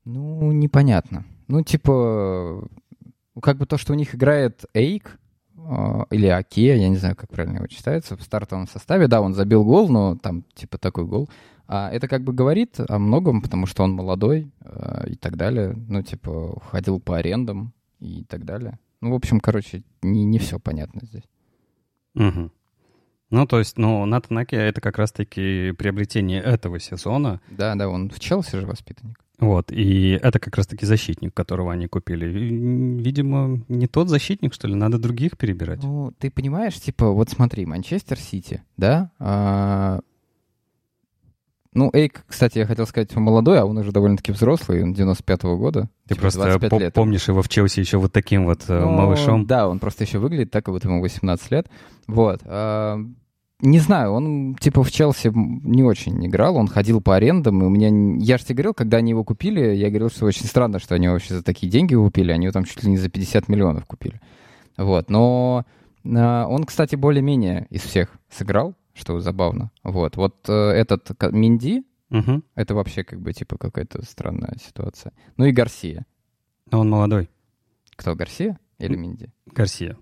Ну, 0.05 0.51
непонятно. 0.51 1.25
Ну, 1.47 1.63
типа, 1.63 2.67
как 3.41 3.57
бы 3.57 3.65
то, 3.65 3.77
что 3.77 3.93
у 3.93 3.95
них 3.95 4.15
играет 4.15 4.65
Эйк, 4.73 5.19
э, 5.55 6.05
или 6.11 6.27
Аке, 6.27 6.77
я 6.77 6.89
не 6.89 6.97
знаю, 6.97 7.15
как 7.15 7.29
правильно 7.29 7.57
его 7.57 7.67
читается, 7.67 8.15
в 8.15 8.21
стартовом 8.21 8.67
составе, 8.67 9.07
да, 9.07 9.21
он 9.21 9.33
забил 9.33 9.63
гол, 9.63 9.89
но 9.89 10.15
там, 10.15 10.43
типа, 10.53 10.77
такой 10.77 11.05
гол. 11.05 11.29
А 11.67 11.89
это 11.89 12.07
как 12.07 12.23
бы 12.23 12.33
говорит 12.33 12.79
о 12.79 12.99
многом, 12.99 13.41
потому 13.41 13.65
что 13.65 13.83
он 13.83 13.93
молодой 13.93 14.51
э, 14.59 15.11
и 15.11 15.15
так 15.15 15.37
далее. 15.37 15.75
Ну, 15.87 16.01
типа, 16.03 16.59
ходил 16.69 16.99
по 16.99 17.17
арендам 17.17 17.73
и 17.99 18.25
так 18.25 18.43
далее. 18.45 18.77
Ну, 18.99 19.11
в 19.11 19.15
общем, 19.15 19.39
короче, 19.39 19.83
не, 20.01 20.25
не 20.25 20.37
все 20.37 20.59
понятно 20.59 21.01
здесь. 21.03 21.23
Угу. 22.15 22.51
Ну, 23.31 23.47
то 23.47 23.59
есть, 23.59 23.77
ну, 23.77 24.05
Натан 24.05 24.37
Аки— 24.39 24.55
это 24.55 24.81
как 24.81 24.97
раз-таки 24.97 25.71
приобретение 25.71 26.41
этого 26.41 26.79
сезона. 26.79 27.41
Да, 27.49 27.75
да, 27.75 27.87
он 27.87 28.09
в 28.09 28.19
Челси 28.19 28.57
же 28.57 28.67
воспитанник. 28.67 29.17
Вот, 29.39 29.71
и 29.71 30.19
это 30.21 30.37
как 30.37 30.55
раз-таки 30.57 30.85
защитник, 30.85 31.33
которого 31.33 31.73
они 31.73 31.87
купили. 31.87 32.25
Видимо, 32.27 33.63
не 33.69 33.87
тот 33.87 34.09
защитник, 34.09 34.53
что 34.53 34.67
ли, 34.67 34.75
надо 34.75 34.99
других 34.99 35.37
перебирать. 35.37 35.81
Ну, 35.81 36.13
ты 36.19 36.29
понимаешь, 36.29 36.75
типа, 36.75 37.09
вот 37.09 37.29
смотри, 37.29 37.65
Манчестер 37.65 38.19
Сити, 38.19 38.61
да, 38.77 39.09
а, 39.17 40.01
ну, 41.73 41.89
Эйк, 41.93 42.25
кстати, 42.27 42.57
я 42.59 42.65
хотел 42.65 42.85
сказать, 42.85 43.15
он 43.15 43.23
молодой, 43.23 43.57
а 43.59 43.65
он 43.65 43.77
уже 43.77 43.93
довольно-таки 43.93 44.33
взрослый, 44.33 44.83
он 44.83 44.91
95-го 44.91 45.57
года. 45.57 45.89
Ты 46.05 46.15
просто 46.15 46.59
по- 46.59 46.77
лет. 46.77 46.93
помнишь 46.93 47.29
его 47.29 47.41
в 47.41 47.47
Челси 47.47 47.79
еще 47.79 47.97
вот 47.97 48.11
таким 48.11 48.45
вот 48.45 48.65
э, 48.67 48.77
ну, 48.77 48.91
малышом? 48.91 49.45
Да, 49.45 49.69
он 49.69 49.79
просто 49.79 50.03
еще 50.03 50.17
выглядит 50.19 50.51
так, 50.51 50.65
как 50.65 50.73
будто 50.73 50.89
ему 50.89 51.01
18 51.01 51.49
лет. 51.51 51.69
Вот. 52.07 52.41
А, 52.43 52.99
не 53.61 53.79
знаю, 53.79 54.11
он 54.11 54.55
типа 54.55 54.83
в 54.83 54.91
Челси 54.91 55.31
не 55.33 55.83
очень 55.83 56.25
играл, 56.25 56.57
он 56.57 56.67
ходил 56.67 57.01
по 57.01 57.15
арендам, 57.15 57.61
и 57.61 57.65
у 57.65 57.69
меня... 57.69 57.89
Я 58.19 58.37
же 58.37 58.45
тебе 58.45 58.55
говорил, 58.55 58.73
когда 58.73 58.97
они 58.97 59.11
его 59.11 59.23
купили, 59.23 59.75
я 59.75 59.89
говорил, 59.89 60.09
что 60.09 60.25
очень 60.25 60.45
странно, 60.45 60.79
что 60.79 60.95
они 60.95 61.07
вообще 61.07 61.35
за 61.35 61.43
такие 61.43 61.71
деньги 61.71 61.93
его 61.93 62.05
купили, 62.05 62.31
они 62.31 62.45
его 62.45 62.53
там 62.53 62.65
чуть 62.65 62.83
ли 62.83 62.89
не 62.89 62.97
за 62.97 63.09
50 63.09 63.47
миллионов 63.47 63.85
купили. 63.85 64.19
Вот, 64.77 65.09
но 65.09 65.65
а, 66.05 66.47
он, 66.47 66.63
кстати, 66.63 66.95
более-менее 66.95 67.67
из 67.69 67.81
всех 67.81 68.09
сыграл, 68.29 68.75
что 68.93 69.19
забавно. 69.19 69.71
Вот, 69.83 70.17
вот 70.17 70.49
э, 70.49 70.53
этот 70.53 71.09
Минди, 71.31 71.83
угу. 72.09 72.41
это 72.55 72.75
вообще 72.75 73.03
как 73.03 73.21
бы 73.21 73.33
типа 73.33 73.57
какая-то 73.57 74.03
странная 74.05 74.57
ситуация. 74.65 75.13
Ну 75.37 75.45
и 75.45 75.51
Гарсия. 75.51 76.05
Но 76.71 76.79
он 76.79 76.89
молодой. 76.89 77.29
Кто, 77.95 78.15
Гарсия 78.15 78.59
или 78.79 78.95
Минди? 78.95 79.31
Гарсия. 79.45 79.97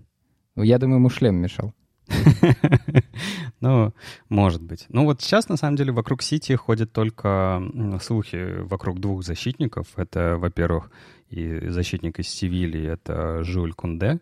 Ну, 0.56 0.62
я 0.62 0.78
думаю, 0.78 0.96
ему 0.96 1.10
шлем 1.10 1.36
мешал. 1.36 1.74
Ну, 3.60 3.92
может 4.30 4.62
быть. 4.62 4.86
Ну 4.88 5.04
вот 5.04 5.20
сейчас, 5.20 5.50
на 5.50 5.58
самом 5.58 5.76
деле, 5.76 5.92
вокруг 5.92 6.22
Сити 6.22 6.54
ходят 6.54 6.92
только 6.92 7.62
слухи 8.02 8.62
вокруг 8.62 9.00
двух 9.00 9.22
защитников. 9.22 9.86
Это, 9.96 10.36
во-первых, 10.38 10.90
и 11.28 11.68
защитник 11.68 12.18
из 12.18 12.28
Севильи, 12.28 12.82
это 12.82 13.44
Жюль 13.44 13.74
Кунде, 13.74 14.20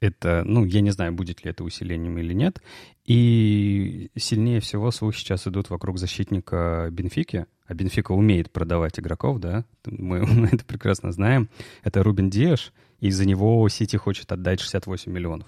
это, 0.00 0.42
ну, 0.44 0.64
я 0.64 0.80
не 0.80 0.90
знаю, 0.90 1.12
будет 1.12 1.44
ли 1.44 1.50
это 1.50 1.64
усилением 1.64 2.18
или 2.18 2.32
нет. 2.32 2.62
И 3.04 4.10
сильнее 4.16 4.60
всего 4.60 4.90
слухи 4.90 5.18
сейчас 5.18 5.46
идут 5.46 5.70
вокруг 5.70 5.98
защитника 5.98 6.88
Бенфики. 6.90 7.46
А 7.66 7.74
Бенфика 7.74 8.12
умеет 8.12 8.50
продавать 8.50 8.98
игроков, 8.98 9.40
да, 9.40 9.64
мы, 9.84 10.24
мы 10.26 10.48
это 10.48 10.64
прекрасно 10.64 11.12
знаем. 11.12 11.50
Это 11.82 12.02
Рубин 12.02 12.30
Диаш, 12.30 12.72
и 13.00 13.10
за 13.10 13.26
него 13.26 13.68
Сити 13.68 13.96
хочет 13.96 14.30
отдать 14.32 14.60
68 14.60 15.12
миллионов. 15.12 15.46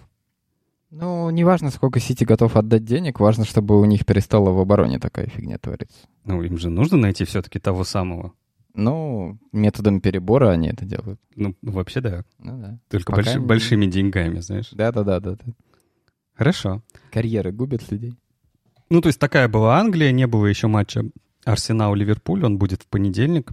Ну, 0.91 1.31
не 1.31 1.45
важно, 1.45 1.71
сколько 1.71 2.01
Сити 2.01 2.25
готов 2.25 2.57
отдать 2.57 2.85
денег, 2.85 3.21
важно, 3.21 3.45
чтобы 3.45 3.81
у 3.81 3.85
них 3.85 4.05
перестала 4.05 4.51
в 4.51 4.59
обороне 4.59 4.99
такая 4.99 5.27
фигня 5.27 5.59
твориться. 5.59 5.99
Ну, 6.25 6.43
им 6.43 6.59
же 6.59 6.69
нужно 6.69 6.97
найти 6.97 7.25
все-таки 7.25 7.61
того 7.61 7.85
самого. 7.85 8.33
Ну, 8.75 9.39
методом 9.53 10.01
перебора 10.01 10.51
они 10.51 10.69
это 10.69 10.85
делают. 10.85 11.21
Ну, 11.35 11.55
вообще 11.63 12.01
да. 12.01 12.25
Ну 12.39 12.61
да. 12.61 12.79
Только 12.89 13.13
больш... 13.13 13.35
не... 13.35 13.41
большими 13.41 13.87
деньгами, 13.87 14.41
знаешь. 14.41 14.71
Да-да-да. 14.73 15.21
да. 15.21 15.37
Хорошо. 16.35 16.83
Карьеры 17.13 17.53
губят 17.53 17.91
людей. 17.91 18.15
Ну, 18.89 19.01
то 19.01 19.09
есть 19.09 19.19
такая 19.19 19.49
была 19.49 19.79
Англия, 19.79 20.11
не 20.11 20.27
было 20.27 20.47
еще 20.47 20.67
матча 20.67 21.05
Арсенал-Ливерпуль, 21.45 22.45
он 22.45 22.59
будет 22.59 22.83
в 22.83 22.87
понедельник. 22.87 23.53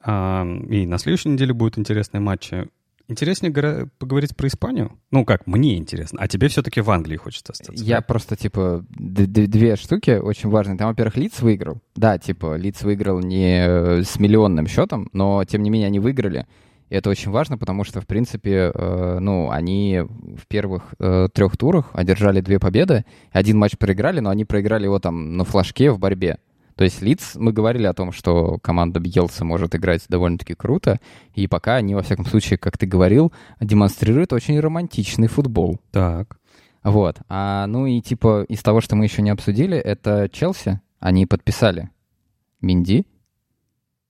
А, 0.00 0.46
и 0.70 0.86
на 0.86 0.98
следующей 0.98 1.30
неделе 1.30 1.52
будут 1.52 1.78
интересные 1.78 2.20
матчи. 2.20 2.68
Интереснее 3.08 3.88
поговорить 3.98 4.36
про 4.36 4.48
Испанию? 4.48 4.92
Ну 5.10 5.24
как, 5.24 5.46
мне 5.46 5.78
интересно. 5.78 6.18
А 6.20 6.28
тебе 6.28 6.48
все-таки 6.48 6.82
в 6.82 6.90
Англии 6.90 7.16
хочется 7.16 7.52
остаться? 7.52 7.82
Я 7.82 8.02
просто, 8.02 8.36
типа, 8.36 8.84
две 8.90 9.76
штуки 9.76 10.10
очень 10.10 10.50
важные. 10.50 10.76
Там, 10.76 10.88
во-первых, 10.88 11.16
Лиц 11.16 11.40
выиграл. 11.40 11.80
Да, 11.96 12.18
типа, 12.18 12.56
Лиц 12.56 12.82
выиграл 12.82 13.20
не 13.20 13.66
э, 13.66 14.02
с 14.02 14.18
миллионным 14.18 14.66
счетом, 14.66 15.08
но, 15.14 15.42
тем 15.44 15.62
не 15.62 15.70
менее, 15.70 15.86
они 15.86 16.00
выиграли. 16.00 16.46
И 16.90 16.94
это 16.94 17.08
очень 17.08 17.30
важно, 17.30 17.56
потому 17.56 17.84
что, 17.84 18.02
в 18.02 18.06
принципе, 18.06 18.72
э, 18.74 19.18
ну, 19.20 19.50
они 19.50 20.02
в 20.02 20.46
первых 20.46 20.94
э, 20.98 21.28
трех 21.32 21.56
турах 21.56 21.90
одержали 21.94 22.42
две 22.42 22.58
победы. 22.58 23.06
Один 23.32 23.56
матч 23.56 23.78
проиграли, 23.78 24.20
но 24.20 24.28
они 24.28 24.44
проиграли 24.44 24.84
его 24.84 24.98
там 24.98 25.36
на 25.38 25.44
флажке 25.44 25.90
в 25.90 25.98
борьбе. 25.98 26.38
То 26.78 26.84
есть 26.84 27.02
Лиц, 27.02 27.32
мы 27.34 27.52
говорили 27.52 27.86
о 27.86 27.92
том, 27.92 28.12
что 28.12 28.58
команда 28.58 29.00
Бьелса 29.00 29.44
может 29.44 29.74
играть 29.74 30.04
довольно-таки 30.08 30.54
круто, 30.54 31.00
и 31.34 31.48
пока 31.48 31.74
они, 31.74 31.96
во 31.96 32.02
всяком 32.02 32.24
случае, 32.24 32.56
как 32.56 32.78
ты 32.78 32.86
говорил, 32.86 33.32
демонстрируют 33.60 34.32
очень 34.32 34.60
романтичный 34.60 35.26
футбол. 35.26 35.80
Так. 35.90 36.38
Вот. 36.84 37.16
А, 37.28 37.66
ну 37.66 37.86
и 37.86 38.00
типа 38.00 38.44
из 38.48 38.62
того, 38.62 38.80
что 38.80 38.94
мы 38.94 39.06
еще 39.06 39.22
не 39.22 39.30
обсудили, 39.30 39.76
это 39.76 40.28
Челси. 40.32 40.80
Они 41.00 41.26
подписали 41.26 41.90
Минди. 42.60 43.06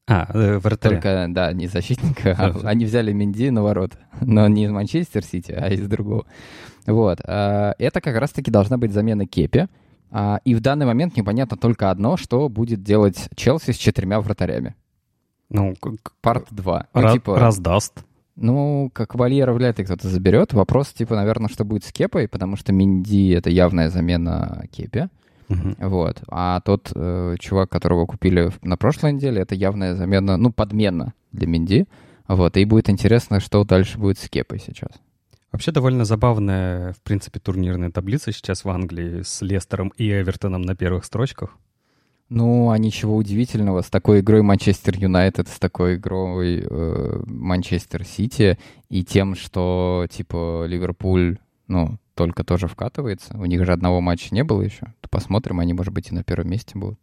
А, 0.07 0.29
э, 0.35 0.59
вратаря. 0.59 0.97
Только, 0.97 1.27
да, 1.31 1.55
не 1.55 1.69
защитника. 1.69 2.37
А 2.39 2.69
они 2.69 2.85
взяли 2.85 3.15
Минди 3.15 3.49
на 3.49 3.63
ворот. 3.63 3.93
Но 4.21 4.47
не 4.47 4.65
из 4.65 4.71
Манчестер 4.71 5.25
Сити, 5.25 5.53
а 5.53 5.69
из 5.69 5.89
другого. 5.89 6.27
Вот. 6.87 7.21
А, 7.25 7.75
это 7.79 8.03
как 8.03 8.19
раз-таки 8.19 8.51
должна 8.51 8.77
быть 8.77 8.93
замена 8.93 9.25
Кепи. 9.25 9.69
А, 10.11 10.41
и 10.45 10.55
в 10.55 10.61
данный 10.61 10.87
момент 10.87 11.17
непонятно 11.17 11.57
только 11.57 11.91
одно, 11.91 12.17
что 12.17 12.49
будет 12.49 12.83
делать 12.83 13.29
Челси 13.35 13.73
с 13.73 13.77
четырьмя 13.77 14.21
вратарями. 14.21 14.75
Ну, 15.50 15.75
Парт 16.21 16.47
2. 16.50 16.87
Ну, 16.95 17.12
типа, 17.12 17.38
раздаст. 17.38 18.05
Ну, 18.37 18.91
как 18.93 19.15
Вальера 19.15 19.53
вряд 19.53 19.79
ли 19.79 19.85
кто-то 19.85 20.09
заберет. 20.09 20.53
Вопрос, 20.53 20.88
типа, 20.88 21.17
наверное, 21.17 21.49
что 21.49 21.65
будет 21.65 21.85
с 21.85 21.93
Кепой, 21.93 22.29
потому 22.29 22.57
что 22.57 22.73
Минди— 22.73 23.31
это 23.33 23.50
явная 23.50 23.91
замена 23.91 24.65
Кепе. 24.71 25.09
Uh-huh. 25.49 25.88
Вот. 25.88 26.23
А 26.29 26.61
тот 26.61 26.93
э, 26.95 27.37
чувак, 27.41 27.71
которого 27.71 28.07
купили 28.07 28.50
на 28.62 28.77
прошлой 28.77 29.15
неделе, 29.15 29.41
это 29.41 29.55
явная 29.55 29.95
замена, 29.95 30.37
ну, 30.37 30.53
подмена 30.53 31.15
для 31.33 31.49
Минди. 31.49 31.87
Вот. 32.29 32.57
И 32.59 32.65
будет 32.67 32.91
интересно, 32.91 33.41
что 33.41 33.65
дальше 33.65 33.99
будет 33.99 34.19
с 34.19 34.29
Кепой 34.29 34.61
сейчас. 34.61 34.91
Вообще 35.52 35.73
довольно 35.73 36.05
забавная, 36.05 36.93
в 36.93 37.00
принципе, 37.02 37.40
турнирная 37.40 37.90
таблица 37.90 38.33
сейчас 38.33 38.64
в 38.64 38.69
Англии 38.69 39.23
с 39.23 39.40
Лестером 39.40 39.93
и 39.97 40.11
Эвертоном 40.11 40.62
на 40.62 40.76
первых 40.76 41.05
строчках. 41.05 41.57
Ну, 42.28 42.71
а 42.71 42.76
ничего 42.76 43.17
удивительного. 43.17 43.81
С 43.81 43.88
такой 43.88 44.21
игрой 44.21 44.43
Манчестер 44.43 44.99
Юнайтед, 44.99 45.49
с 45.49 45.59
такой 45.59 45.97
игрой 45.97 46.62
э, 46.62 47.23
Манчестер 47.26 48.05
Сити 48.05 48.59
и 48.90 49.02
тем, 49.02 49.35
что, 49.35 50.07
типа, 50.11 50.67
Ливерпуль, 50.67 51.38
ну, 51.69 51.99
только 52.14 52.45
тоже 52.45 52.69
вкатывается. 52.69 53.38
У 53.38 53.47
них 53.47 53.64
же 53.64 53.73
одного 53.73 54.02
матча 54.02 54.35
не 54.35 54.45
было 54.45 54.61
еще. 54.61 54.93
То 55.00 55.09
посмотрим, 55.09 55.61
они, 55.61 55.73
может 55.73 55.95
быть, 55.95 56.11
и 56.11 56.14
на 56.14 56.23
первом 56.23 56.50
месте 56.50 56.78
будут. 56.78 56.99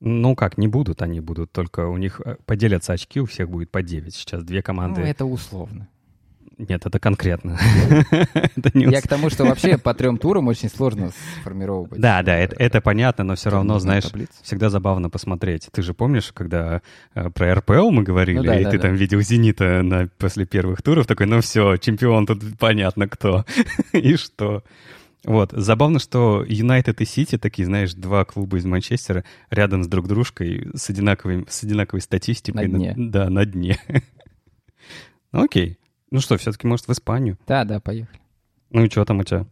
Ну 0.00 0.34
как, 0.34 0.58
не 0.58 0.68
будут 0.68 1.02
они 1.02 1.20
будут, 1.20 1.52
только 1.52 1.86
у 1.86 1.96
них 1.96 2.20
э, 2.24 2.36
поделятся 2.44 2.92
очки, 2.92 3.20
у 3.20 3.26
всех 3.26 3.48
будет 3.48 3.70
по 3.70 3.82
9. 3.82 4.14
Сейчас 4.14 4.42
две 4.42 4.60
команды... 4.60 5.00
Ну, 5.00 5.06
это 5.06 5.24
условно. 5.24 5.88
Нет, 6.56 6.86
это 6.86 6.98
конкретно. 6.98 7.58
это 8.34 8.70
не 8.74 8.84
Я 8.86 9.00
к 9.00 9.08
тому, 9.08 9.30
что 9.30 9.44
вообще 9.44 9.78
по 9.78 9.94
трем 9.94 10.18
турам 10.18 10.48
очень 10.48 10.68
сложно 10.68 11.10
сформировать. 11.40 12.00
Да, 12.00 12.22
да, 12.22 12.36
это, 12.36 12.56
это 12.56 12.80
понятно, 12.80 13.24
но 13.24 13.34
все 13.34 13.50
равно, 13.50 13.78
знаешь, 13.78 14.04
всегда 14.42 14.70
забавно 14.70 15.10
посмотреть. 15.10 15.68
Ты 15.72 15.82
же 15.82 15.94
помнишь, 15.94 16.32
когда 16.32 16.82
э, 17.14 17.30
про 17.30 17.54
РПЛ 17.54 17.90
мы 17.90 18.02
говорили, 18.02 18.38
ну, 18.38 18.44
да, 18.44 18.60
и 18.60 18.64
да, 18.64 18.70
ты 18.70 18.76
да. 18.76 18.82
там 18.84 18.94
видел 18.94 19.20
«Зенита» 19.20 19.82
на, 19.82 20.08
после 20.18 20.46
первых 20.46 20.82
туров, 20.82 21.06
такой, 21.06 21.26
ну 21.26 21.40
все, 21.40 21.76
чемпион 21.76 22.26
тут 22.26 22.42
понятно 22.58 23.08
кто. 23.08 23.44
и 23.92 24.16
что? 24.16 24.62
Вот. 25.24 25.52
Забавно, 25.52 25.98
что 25.98 26.44
Юнайтед 26.46 27.00
и 27.00 27.04
Сити, 27.04 27.38
такие, 27.38 27.66
знаешь, 27.66 27.94
два 27.94 28.24
клуба 28.24 28.58
из 28.58 28.64
Манчестера, 28.64 29.24
рядом 29.50 29.82
с 29.82 29.88
друг 29.88 30.06
дружкой, 30.06 30.68
с, 30.74 30.90
одинаковой, 30.90 31.46
с 31.48 31.64
одинаковой 31.64 32.02
статистикой. 32.02 32.68
На 32.68 32.78
дне. 32.78 32.94
На, 32.96 33.10
да, 33.10 33.30
на 33.30 33.44
дне. 33.44 33.78
ну 35.32 35.44
окей. 35.44 35.78
Ну 36.14 36.20
что, 36.20 36.36
все-таки, 36.36 36.68
может, 36.68 36.86
в 36.86 36.92
Испанию? 36.92 37.38
Да, 37.44 37.64
да, 37.64 37.80
поехали. 37.80 38.20
Ну 38.70 38.84
и 38.84 38.88
что 38.88 39.04
там 39.04 39.18
у 39.18 39.24
тебя? 39.24 39.46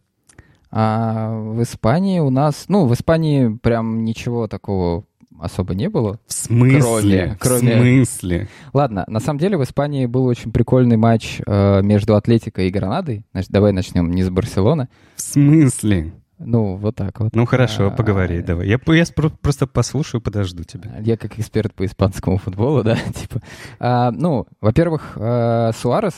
А 0.71 1.29
в 1.37 1.61
Испании 1.61 2.19
у 2.19 2.29
нас, 2.29 2.67
ну, 2.69 2.85
в 2.85 2.93
Испании 2.93 3.53
прям 3.61 4.05
ничего 4.05 4.47
такого 4.47 5.03
особо 5.41 5.75
не 5.75 5.89
было. 5.89 6.21
В 6.25 6.31
смысле? 6.31 7.35
Кроме, 7.37 7.37
кроме... 7.37 8.03
В 8.03 8.05
смысле? 8.07 8.47
Ладно, 8.71 9.03
на 9.07 9.19
самом 9.19 9.39
деле 9.39 9.57
в 9.57 9.63
Испании 9.63 10.05
был 10.05 10.23
очень 10.23 10.53
прикольный 10.53 10.95
матч 10.95 11.41
э, 11.45 11.81
между 11.81 12.15
Атлетико 12.15 12.61
и 12.61 12.69
Гранадой. 12.69 13.25
Значит, 13.33 13.51
давай 13.51 13.73
начнем 13.73 14.09
не 14.09 14.23
с 14.23 14.29
Барселоны. 14.29 14.87
В 15.17 15.21
смысле? 15.21 16.13
Ну, 16.39 16.77
вот 16.77 16.95
так 16.95 17.19
вот. 17.19 17.35
Ну, 17.35 17.45
хорошо, 17.45 17.87
а, 17.87 17.89
поговори, 17.89 18.39
а, 18.39 18.41
давай. 18.41 18.69
Я, 18.69 18.79
я 18.87 19.05
просто 19.41 19.67
послушаю, 19.67 20.21
подожду 20.21 20.63
тебя. 20.63 20.95
Я 21.01 21.17
как 21.17 21.37
эксперт 21.37 21.73
по 21.73 21.85
испанскому 21.85 22.37
футболу, 22.37 22.83
да, 22.85 22.95
типа. 22.95 23.41
А, 23.79 24.11
ну, 24.11 24.47
во-первых, 24.61 25.17
а, 25.17 25.71
Суарес 25.73 26.15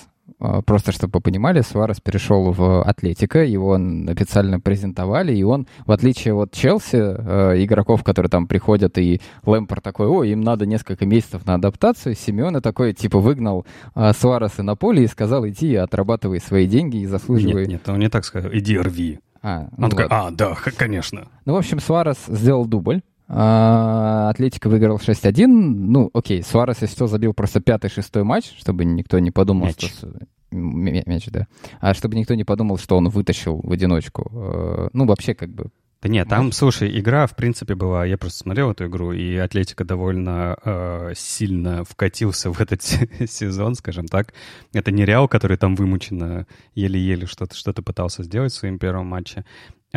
просто 0.65 0.91
чтобы 0.91 1.13
вы 1.15 1.21
понимали, 1.21 1.61
Суарес 1.61 1.99
перешел 1.99 2.51
в 2.51 2.83
Атлетика, 2.83 3.43
его 3.43 3.75
официально 3.75 4.59
презентовали, 4.59 5.33
и 5.33 5.43
он, 5.43 5.67
в 5.85 5.91
отличие 5.91 6.33
от 6.33 6.51
Челси, 6.51 6.95
э, 6.95 7.63
игроков, 7.63 8.03
которые 8.03 8.29
там 8.29 8.47
приходят, 8.47 8.97
и 8.97 9.21
Лэмпор 9.45 9.81
такой, 9.81 10.07
о, 10.07 10.23
им 10.23 10.41
надо 10.41 10.65
несколько 10.65 11.05
месяцев 11.05 11.45
на 11.45 11.55
адаптацию, 11.55 12.15
Симеона 12.15 12.61
такой, 12.61 12.93
типа, 12.93 13.19
выгнал 13.19 13.65
а, 13.93 14.13
Суареса 14.13 14.63
на 14.63 14.75
поле 14.75 15.03
и 15.03 15.07
сказал, 15.07 15.47
иди, 15.47 15.75
отрабатывай 15.75 16.39
свои 16.39 16.67
деньги 16.67 16.97
и 16.97 17.05
заслуживай. 17.05 17.63
Нет, 17.63 17.69
нет, 17.69 17.89
он 17.89 17.99
не 17.99 18.09
так 18.09 18.25
сказал, 18.25 18.51
иди 18.53 18.77
рви. 18.77 19.19
А, 19.41 19.67
ну 19.77 19.85
он 19.85 19.91
такой, 19.91 20.07
а, 20.09 20.31
да, 20.31 20.55
конечно. 20.55 21.27
Ну, 21.45 21.53
в 21.53 21.57
общем, 21.57 21.79
Суарес 21.79 22.17
сделал 22.27 22.65
дубль, 22.65 22.97
а, 22.97 23.14
Атлетика 23.27 24.69
выиграл 24.69 24.97
6-1. 24.97 25.45
Ну, 25.47 26.09
окей, 26.13 26.43
Суарес, 26.43 26.81
если 26.81 26.95
что, 26.95 27.07
забил 27.07 27.33
просто 27.33 27.59
пятый-шестой 27.59 28.23
матч, 28.23 28.53
чтобы 28.57 28.85
никто 28.85 29.19
не 29.19 29.31
подумал, 29.31 29.67
мяч. 29.67 29.91
что... 29.91 30.11
Мяч, 30.51 31.25
да. 31.27 31.47
А 31.81 31.93
чтобы 31.93 32.15
никто 32.15 32.33
не 32.35 32.43
подумал, 32.43 32.77
что 32.77 32.97
он 32.97 33.09
вытащил 33.09 33.59
в 33.61 33.71
одиночку. 33.71 34.31
Э, 34.31 34.89
ну, 34.93 35.05
вообще, 35.05 35.33
как 35.33 35.49
бы, 35.49 35.69
да 36.05 36.09
нет, 36.09 36.29
там, 36.29 36.51
слушай, 36.51 36.99
игра, 36.99 37.25
в 37.25 37.35
принципе, 37.35 37.73
была... 37.73 38.05
Я 38.05 38.19
просто 38.19 38.37
смотрел 38.37 38.69
эту 38.69 38.85
игру, 38.85 39.11
и 39.11 39.37
Атлетика 39.37 39.83
довольно 39.83 40.55
э, 40.63 41.13
сильно 41.15 41.83
вкатился 41.83 42.51
в 42.51 42.61
этот 42.61 42.83
сезон, 43.27 43.73
скажем 43.73 44.05
так. 44.05 44.35
Это 44.71 44.91
не 44.91 45.03
Реал, 45.03 45.27
который 45.27 45.57
там 45.57 45.75
вымученно 45.75 46.45
еле-еле 46.75 47.25
что-то 47.25 47.55
что 47.55 47.73
пытался 47.73 48.21
сделать 48.21 48.53
в 48.53 48.55
своем 48.55 48.77
первом 48.77 49.07
матче. 49.07 49.45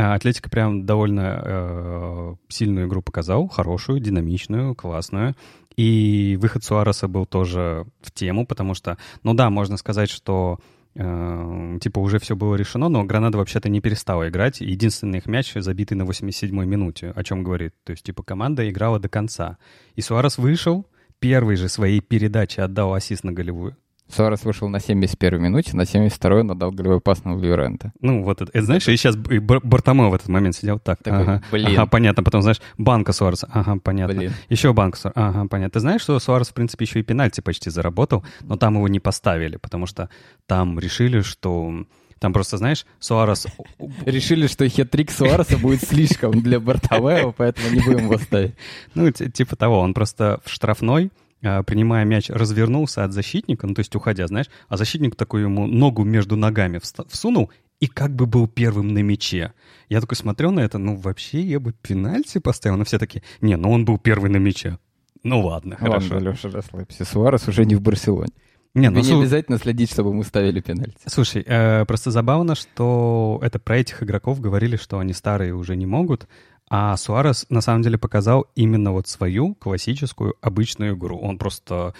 А 0.01 0.15
Атлетика 0.15 0.49
прям 0.49 0.87
довольно 0.87 1.43
э, 1.45 2.35
сильную 2.49 2.87
игру 2.87 3.03
показал, 3.03 3.49
хорошую, 3.49 3.99
динамичную, 3.99 4.77
классную. 4.77 5.35
И 5.77 6.39
выход 6.41 6.63
Суареса 6.63 7.09
был 7.09 7.27
тоже 7.27 7.85
в 8.01 8.13
тему, 8.13 8.47
потому 8.47 8.75
что, 8.75 8.97
ну 9.25 9.35
да, 9.35 9.51
можно 9.51 9.77
сказать, 9.77 10.09
что 10.09 10.61
э, 10.95 11.79
типа 11.83 11.99
уже 11.99 12.21
все 12.21 12.37
было 12.37 12.55
решено, 12.55 12.89
но 12.89 13.03
Гранада 13.03 13.39
вообще-то 13.39 13.69
не 13.69 13.81
перестала 13.81 14.29
играть. 14.29 14.61
Единственный 14.61 15.19
их 15.19 15.27
мяч 15.27 15.53
забитый 15.53 15.97
на 15.97 16.05
87-й 16.05 16.65
минуте, 16.65 17.13
о 17.17 17.25
чем 17.25 17.43
говорит. 17.43 17.75
То 17.83 17.91
есть, 17.91 18.05
типа, 18.05 18.23
команда 18.23 18.71
играла 18.71 19.01
до 19.01 19.09
конца. 19.09 19.59
И 19.97 20.01
Суарес 20.01 20.39
вышел, 20.39 20.87
первый 21.19 21.57
же 21.57 21.69
своей 21.69 22.01
передачи 22.01 22.61
отдал 22.61 22.95
ассист 22.95 23.25
на 23.25 23.33
голевую. 23.33 23.77
Суарес 24.09 24.45
вышел 24.45 24.69
на 24.69 24.81
71 24.81 25.43
минуте, 25.43 25.77
на 25.77 25.85
72 25.85 26.41
он 26.41 26.51
отдал 26.51 26.71
голевой 26.71 27.01
пас 27.01 27.25
на 27.25 27.37
Льюрента. 27.37 27.93
Ну, 28.01 28.23
вот 28.23 28.41
это, 28.41 28.51
это 28.53 28.65
знаешь, 28.65 28.89
и 28.89 28.97
сейчас 28.97 29.17
и 29.31 29.39
Бартоме 29.39 30.09
в 30.09 30.15
этот 30.15 30.29
момент 30.29 30.57
сидел 30.57 30.79
так. 30.79 31.03
Такой, 31.03 31.23
ага, 31.23 31.43
блин. 31.51 31.67
Ага, 31.67 31.87
понятно. 31.87 32.23
Потом, 32.23 32.43
знаешь, 32.43 32.61
банка 32.79 33.13
Суареса. 33.13 33.49
Ага, 33.53 33.79
понятно. 33.83 34.15
Блин. 34.15 34.33
Еще 34.49 34.73
банка 34.73 34.99
Суареса. 34.99 35.21
Ага, 35.21 35.47
понятно. 35.49 35.73
Ты 35.73 35.81
знаешь, 35.81 36.01
что 36.01 36.19
Суарес, 36.19 36.49
в 36.49 36.55
принципе, 36.55 36.85
еще 36.85 37.01
и 37.01 37.03
пенальти 37.03 37.41
почти 37.41 37.71
заработал, 37.71 38.25
но 38.41 38.57
там 38.57 38.77
его 38.77 38.89
не 38.89 39.01
поставили, 39.01 39.57
потому 39.57 39.87
что 39.87 40.09
там 40.47 40.79
решили, 40.79 41.21
что... 41.21 41.85
Там 42.19 42.33
просто, 42.33 42.57
знаешь, 42.57 42.85
Суарес... 42.99 43.47
Решили, 44.05 44.49
что 44.49 44.65
хет-трик 44.65 45.13
Суареса 45.13 45.57
будет 45.57 45.83
слишком 45.83 46.33
для 46.43 46.59
Бартомео, 46.59 47.33
поэтому 47.33 47.71
не 47.71 47.81
будем 47.81 48.07
его 48.07 48.19
ставить. 48.19 48.55
Ну, 48.95 49.11
типа 49.11 49.55
того. 49.55 49.79
Он 49.79 49.95
просто 49.95 50.41
в 50.45 50.51
штрафной 50.51 51.13
принимая 51.41 52.05
мяч, 52.05 52.31
развернулся 52.31 53.05
от 53.05 53.13
защитника, 53.13 53.67
ну, 53.67 53.75
то 53.75 53.81
есть 53.81 53.95
уходя, 53.95 54.27
знаешь, 54.27 54.49
а 54.69 54.77
защитник 54.77 55.17
такой 55.17 55.43
ему 55.43 55.67
ногу 55.67 56.05
между 56.05 56.37
ногами 56.37 56.81
всунул 57.09 57.51
и 57.81 57.87
как 57.87 58.15
бы 58.15 58.27
был 58.27 58.49
первым 58.49 58.89
на 58.89 58.99
мяче. 59.03 59.53
Я 59.89 60.01
такой 60.01 60.17
смотрел 60.17 60.51
на 60.51 60.61
это, 60.61 60.79
ну, 60.79 60.97
вообще 60.97 61.41
я 61.41 61.61
бы 61.61 61.73
пенальти 61.73 62.39
поставил, 62.39 62.77
но 62.77 62.85
все 62.85 62.99
таки 62.99 63.23
не, 63.41 63.57
ну, 63.57 63.71
он 63.71 63.85
был 63.85 63.99
первый 63.99 64.31
на 64.31 64.39
мяче. 64.39 64.79
Ну, 65.23 65.47
ладно, 65.47 65.77
хорошо. 65.77 66.15
Ладно, 66.15 66.31
Леша, 66.31 66.51
расслабься. 66.51 67.05
Суарес 67.05 67.47
уже 67.49 67.65
не 67.65 67.75
в 67.75 67.81
Барселоне. 67.81 68.33
Не, 68.75 68.91
ну, 68.91 69.01
не 69.01 69.13
обязательно 69.13 69.59
следить, 69.59 69.91
чтобы 69.91 70.13
мы 70.13 70.25
ставили 70.25 70.61
пенальти. 70.61 70.99
Слушай, 71.07 71.43
э, 71.45 71.85
просто 71.87 72.11
забавно, 72.11 72.55
что 72.55 73.41
это 73.43 73.59
про 73.59 73.79
этих 73.79 74.03
игроков 74.03 74.41
говорили, 74.41 74.77
что 74.77 74.99
они 74.99 75.13
старые 75.13 75.55
уже 75.55 75.75
не 75.75 75.87
могут, 75.87 76.29
а 76.71 76.97
Суарес 76.97 77.47
на 77.49 77.61
самом 77.61 77.83
деле 77.83 77.99
показал 77.99 78.47
именно 78.55 78.93
вот 78.93 79.09
свою 79.09 79.55
классическую 79.55 80.35
обычную 80.41 80.97
игру. 80.97 81.19
Он 81.19 81.39
просто 81.39 81.95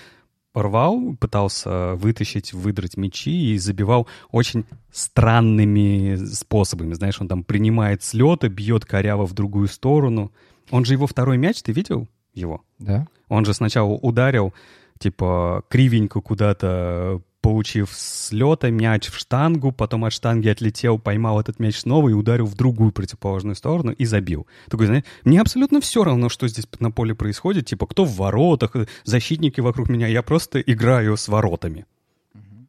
рвал, 0.55 1.17
пытался 1.19 1.95
вытащить, 1.95 2.53
выдрать 2.53 2.97
мячи 2.97 3.53
и 3.53 3.59
забивал 3.59 4.07
очень 4.31 4.65
странными 4.91 6.17
способами. 6.17 6.95
Знаешь, 6.95 7.21
он 7.21 7.29
там 7.29 7.45
принимает 7.45 8.03
слеты, 8.03 8.49
бьет 8.49 8.85
коряво 8.85 9.27
в 9.27 9.35
другую 9.35 9.69
сторону. 9.69 10.33
Он 10.71 10.85
же 10.85 10.95
его 10.95 11.07
второй 11.07 11.39
мяч, 11.39 11.63
ты 11.63 11.73
видел 11.73 12.09
его? 12.35 12.63
Да. 12.79 13.07
Он 13.29 13.45
же 13.45 13.55
сначала 13.55 13.93
ударил, 13.93 14.53
типа, 14.99 15.65
кривенько 15.69 16.21
куда-то 16.21 17.23
получив 17.41 17.91
с 17.93 18.33
лета 18.33 18.71
мяч 18.71 19.09
в 19.09 19.17
штангу, 19.17 19.73
потом 19.73 20.05
от 20.05 20.13
штанги 20.13 20.49
отлетел, 20.49 20.99
поймал 20.99 21.41
этот 21.41 21.61
мяч 21.61 21.79
снова 21.79 22.09
и 22.09 22.13
ударил 22.13 22.47
в 22.47 22.55
другую 22.55 22.93
противоположную 22.93 23.55
сторону 23.55 23.93
и 23.93 24.05
забил. 24.05 24.47
Такой, 24.69 24.87
знаешь, 24.87 25.05
мне 25.25 25.41
абсолютно 25.41 25.81
все 25.81 26.05
равно, 26.05 26.29
что 26.29 26.49
здесь 26.49 26.67
на 26.81 26.91
поле 26.91 27.15
происходит, 27.15 27.67
типа, 27.67 27.87
кто 27.87 28.05
в 28.05 28.17
воротах, 28.17 28.77
защитники 29.05 29.61
вокруг 29.61 29.89
меня, 29.89 30.07
я 30.09 30.23
просто 30.23 30.61
играю 30.61 31.17
с 31.17 31.29
воротами. 31.29 31.87
Угу. 32.35 32.67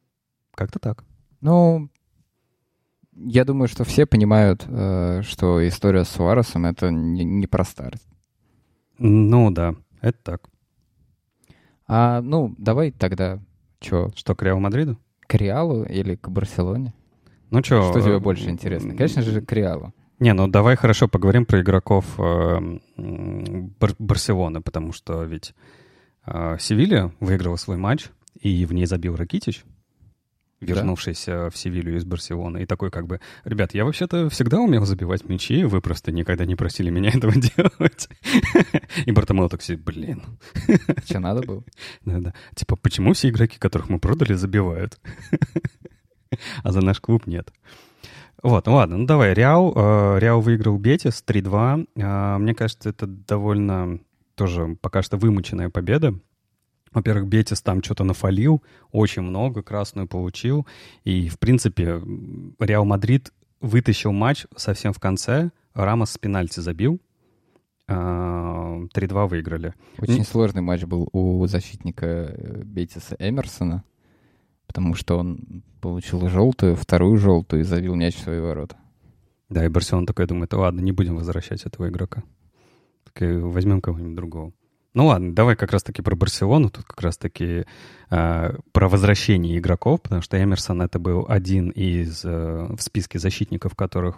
Как-то 0.54 0.78
так. 0.78 1.04
Ну, 1.40 1.90
я 3.16 3.44
думаю, 3.44 3.68
что 3.68 3.84
все 3.84 4.06
понимают, 4.06 4.64
э, 4.66 5.22
что 5.22 5.66
история 5.66 6.04
с 6.04 6.10
Суаресом— 6.10 6.64
это 6.66 6.90
не, 6.90 7.24
не 7.24 7.46
про 7.46 7.64
старт. 7.64 8.00
Ну 8.98 9.50
да, 9.50 9.74
это 10.00 10.18
так. 10.22 10.48
А, 11.86 12.20
ну, 12.20 12.54
давай 12.56 12.92
тогда 12.92 13.40
Че? 13.80 14.10
Что, 14.14 14.34
к 14.34 14.42
Реалу 14.42 14.60
Мадриду? 14.60 14.98
К 15.26 15.34
Реалу 15.34 15.84
или 15.84 16.14
к 16.14 16.28
Барселоне? 16.28 16.92
Ну 17.50 17.62
что? 17.64 17.90
Что 17.90 18.00
тебе 18.00 18.16
э, 18.16 18.20
больше 18.20 18.48
интересно? 18.50 18.94
Конечно 18.94 19.22
же, 19.22 19.40
к 19.40 19.52
Реалу. 19.52 19.92
Не, 20.18 20.34
ну 20.34 20.46
давай 20.48 20.76
хорошо 20.76 21.08
поговорим 21.08 21.46
про 21.46 21.60
игроков 21.62 22.04
э, 22.18 22.78
Бар- 22.98 23.96
Барселоны, 23.98 24.60
потому 24.60 24.92
что 24.92 25.24
ведь 25.24 25.54
э, 26.26 26.56
Севилья 26.60 27.10
выиграла 27.20 27.56
свой 27.56 27.78
матч, 27.78 28.08
и 28.38 28.66
в 28.66 28.72
ней 28.74 28.86
забил 28.86 29.16
Ракитич 29.16 29.64
вернувшийся 30.60 31.32
да? 31.32 31.50
в 31.50 31.56
Севилью 31.56 31.96
из 31.96 32.04
Барселоны, 32.04 32.62
и 32.62 32.66
такой 32.66 32.90
как 32.90 33.06
бы, 33.06 33.20
ребят, 33.44 33.74
я 33.74 33.84
вообще-то 33.84 34.28
всегда 34.28 34.60
умел 34.60 34.84
забивать 34.84 35.28
мячи, 35.28 35.64
вы 35.64 35.80
просто 35.80 36.12
никогда 36.12 36.44
не 36.44 36.54
просили 36.54 36.90
меня 36.90 37.10
этого 37.14 37.32
делать. 37.32 38.08
И 39.06 39.12
Бартомео 39.12 39.48
так 39.48 39.62
сидит, 39.62 39.84
блин. 39.84 40.22
Что 41.04 41.18
надо 41.18 41.42
было? 41.42 41.64
Да-да. 42.04 42.34
Типа, 42.54 42.76
почему 42.76 43.12
все 43.14 43.28
игроки, 43.28 43.58
которых 43.58 43.88
мы 43.88 43.98
продали, 43.98 44.34
забивают? 44.34 45.00
А 46.62 46.72
за 46.72 46.80
наш 46.80 47.00
клуб 47.00 47.26
нет. 47.26 47.52
Вот, 48.42 48.66
ну 48.66 48.74
ладно, 48.74 48.96
ну 48.96 49.06
давай, 49.06 49.34
Реал. 49.34 49.72
Э, 49.76 50.18
Реал 50.18 50.40
выиграл 50.40 50.78
Бетис 50.78 51.22
3-2. 51.26 51.88
Э, 51.96 52.38
мне 52.38 52.54
кажется, 52.54 52.88
это 52.88 53.06
довольно 53.06 53.98
тоже 54.34 54.76
пока 54.80 55.02
что 55.02 55.18
вымученная 55.18 55.68
победа. 55.68 56.14
Во-первых, 56.92 57.28
Бетис 57.28 57.62
там 57.62 57.82
что-то 57.82 58.04
нафолил, 58.04 58.62
очень 58.90 59.22
много, 59.22 59.62
красную 59.62 60.08
получил. 60.08 60.66
И, 61.04 61.28
в 61.28 61.38
принципе, 61.38 62.00
Реал 62.58 62.84
Мадрид 62.84 63.32
вытащил 63.60 64.12
матч 64.12 64.46
совсем 64.56 64.92
в 64.92 64.98
конце. 64.98 65.50
Рамос 65.74 66.12
с 66.12 66.18
пенальти 66.18 66.60
забил. 66.60 67.00
3-2 67.88 68.88
а, 69.12 69.26
выиграли. 69.26 69.74
Очень 69.98 70.24
сложный 70.24 70.62
матч 70.62 70.84
был 70.84 71.08
у 71.12 71.44
защитника 71.46 72.06
э, 72.06 72.62
Бетиса 72.64 73.16
Эмерсона, 73.18 73.82
потому 74.68 74.94
что 74.94 75.18
он 75.18 75.64
получил 75.80 76.28
желтую, 76.28 76.76
вторую 76.76 77.18
желтую 77.18 77.62
и 77.62 77.64
забил 77.64 77.96
мяч 77.96 78.14
в 78.14 78.20
свои 78.20 78.38
ворота. 78.38 78.76
Да, 79.48 79.64
и 79.64 79.68
Барселона 79.68 80.06
такой 80.06 80.26
думает, 80.26 80.52
ладно, 80.52 80.80
не 80.80 80.92
будем 80.92 81.16
возвращать 81.16 81.62
этого 81.64 81.88
игрока. 81.88 82.22
Так 83.04 83.28
возьмем 83.28 83.80
кого-нибудь 83.80 84.14
другого. 84.14 84.52
Ну 84.92 85.06
ладно, 85.06 85.32
давай 85.32 85.54
как 85.54 85.70
раз-таки 85.70 86.02
про 86.02 86.16
Барселону, 86.16 86.68
тут 86.68 86.84
как 86.84 87.00
раз-таки 87.00 87.64
э, 88.10 88.54
про 88.72 88.88
возвращение 88.88 89.56
игроков, 89.58 90.02
потому 90.02 90.20
что 90.20 90.42
Эмерсон 90.42 90.82
это 90.82 90.98
был 90.98 91.24
один 91.28 91.70
из 91.70 92.24
э, 92.24 92.66
в 92.76 92.80
списке 92.80 93.20
защитников, 93.20 93.76
которых, 93.76 94.16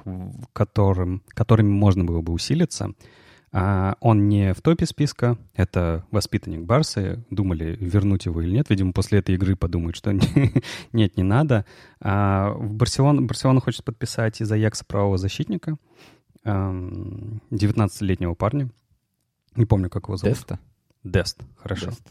которым, 0.55 1.23
которыми 1.29 1.69
можно 1.69 2.05
было 2.05 2.23
бы 2.23 2.33
усилиться. 2.33 2.93
А 3.55 3.97
он 4.01 4.31
не 4.31 4.55
в 4.55 4.63
топе 4.63 4.87
списка, 4.87 5.37
это 5.55 6.07
воспитанник 6.11 6.63
Барса. 6.63 7.23
Думали, 7.29 7.77
вернуть 7.79 8.25
его 8.25 8.41
или 8.41 8.53
нет. 8.53 8.71
Видимо, 8.71 8.95
после 8.95 9.19
этой 9.19 9.35
игры 9.35 9.57
подумают, 9.57 9.95
что 9.95 10.11
нет, 10.93 11.17
не 11.19 11.23
надо. 11.23 11.67
А 12.01 12.55
в 12.55 12.73
Барселону, 12.73 13.27
Барселона 13.27 13.61
хочет 13.61 13.85
подписать 13.85 14.41
из 14.41 14.51
Аякса 14.51 14.87
правого 14.87 15.19
защитника, 15.19 15.77
19-летнего 16.45 18.35
парня. 18.35 18.71
Не 19.57 19.67
помню, 19.67 19.91
как 19.91 20.05
его 20.05 20.17
зовут. 20.17 20.37
Деста? 20.37 20.59
Дест, 21.05 21.43
хорошо. 21.57 21.87
Дест. 21.87 22.07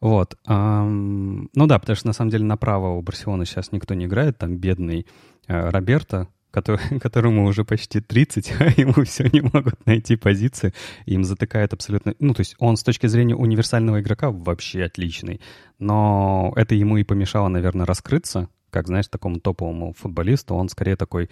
Вот. 0.00 0.36
Эм, 0.46 1.50
ну 1.54 1.66
да, 1.66 1.78
потому 1.78 1.96
что 1.96 2.06
на 2.06 2.12
самом 2.12 2.30
деле 2.30 2.44
направо 2.44 2.88
у 2.88 3.02
Барселоны 3.02 3.44
сейчас 3.44 3.72
никто 3.72 3.94
не 3.94 4.06
играет. 4.06 4.38
Там 4.38 4.56
бедный 4.56 5.06
э, 5.46 5.70
Роберто 5.70 6.28
который, 6.50 6.78
которому 7.00 7.46
уже 7.46 7.64
почти 7.64 8.00
30, 8.00 8.54
а 8.60 8.64
ему 8.76 9.04
все 9.04 9.28
не 9.32 9.40
могут 9.40 9.86
найти 9.86 10.16
позиции, 10.16 10.72
им 11.06 11.24
затыкает 11.24 11.72
абсолютно... 11.72 12.14
Ну, 12.18 12.34
то 12.34 12.40
есть 12.40 12.56
он 12.58 12.76
с 12.76 12.82
точки 12.82 13.06
зрения 13.06 13.34
универсального 13.34 14.00
игрока 14.00 14.30
вообще 14.30 14.84
отличный, 14.84 15.40
но 15.78 16.52
это 16.56 16.74
ему 16.74 16.96
и 16.96 17.04
помешало, 17.04 17.48
наверное, 17.48 17.86
раскрыться, 17.86 18.48
как, 18.70 18.86
знаешь, 18.86 19.08
такому 19.08 19.40
топовому 19.40 19.94
футболисту. 19.94 20.54
Он 20.54 20.68
скорее 20.68 20.96
такой 20.96 21.30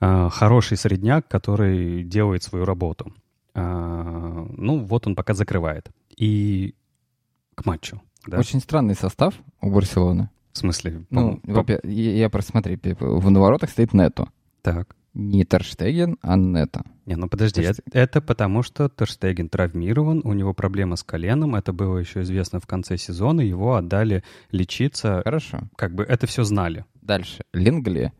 э, 0.00 0.28
хороший 0.30 0.76
средняк, 0.76 1.28
который 1.28 2.02
делает 2.04 2.42
свою 2.42 2.64
работу. 2.64 3.12
Э, 3.58 4.46
ну, 4.56 4.84
вот 4.84 5.06
он 5.06 5.14
пока 5.14 5.34
закрывает. 5.34 5.90
И 6.16 6.74
к 7.54 7.66
матчу. 7.66 8.00
Да? 8.26 8.38
Очень 8.38 8.60
странный 8.60 8.94
состав 8.94 9.34
у 9.60 9.70
Барселоны. 9.70 10.30
В 10.52 10.58
смысле? 10.58 11.04
Ну, 11.10 11.38
по... 11.38 11.64
я, 11.84 12.12
я 12.12 12.30
просто 12.30 12.52
смотри, 12.52 12.78
в 12.82 13.30
наворотах 13.30 13.70
стоит 13.70 13.92
Нету. 13.94 14.28
Так. 14.62 14.96
Не 15.14 15.44
Терштеген, 15.44 16.18
а 16.22 16.36
Нето. 16.36 16.84
Не, 17.06 17.16
ну 17.16 17.28
подожди, 17.28 17.62
это, 17.62 17.82
это 17.92 18.20
потому 18.20 18.62
что 18.62 18.88
Терштеген 18.88 19.48
травмирован, 19.48 20.20
у 20.24 20.32
него 20.32 20.52
проблема 20.52 20.96
с 20.96 21.02
коленом, 21.02 21.54
это 21.54 21.72
было 21.72 21.98
еще 21.98 22.22
известно 22.22 22.60
в 22.60 22.66
конце 22.66 22.96
сезона, 22.98 23.40
его 23.40 23.74
отдали 23.74 24.22
лечиться. 24.52 25.22
Хорошо. 25.24 25.60
Как 25.76 25.94
бы 25.94 26.04
это 26.04 26.26
все 26.26 26.44
знали. 26.44 26.84
Дальше. 27.00 27.44
Лингли. 27.52 28.12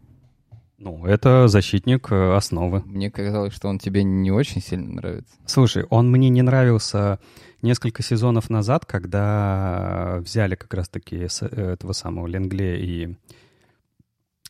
Ну, 0.79 1.05
это 1.05 1.49
защитник 1.49 2.13
э, 2.13 2.37
основы. 2.37 2.83
Мне 2.87 3.11
казалось, 3.11 3.53
что 3.53 3.69
он 3.69 3.81
тебе 3.81 4.05
не 4.05 4.31
очень 4.31 4.63
сильно 4.63 4.95
нравится. 4.95 5.35
Слушай, 5.45 5.85
он 5.91 6.09
мне 6.09 6.29
не 6.29 6.43
нравился 6.43 7.19
несколько 7.63 8.05
сезонов 8.05 8.49
назад, 8.49 8.87
когда 8.87 10.19
взяли 10.21 10.55
как 10.55 10.73
раз-таки 10.75 11.27
этого 11.41 11.93
самого 11.93 12.29
Ленгле 12.29 12.81
и... 12.81 13.17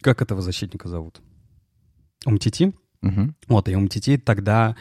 Как 0.03 0.23
этого 0.23 0.43
защитника 0.43 0.88
зовут? 0.88 1.21
Умтити? 2.27 2.75
Угу. 3.03 3.35
Вот, 3.49 3.69
и 3.69 3.75
Умтити 3.75 4.19
тогда 4.19 4.77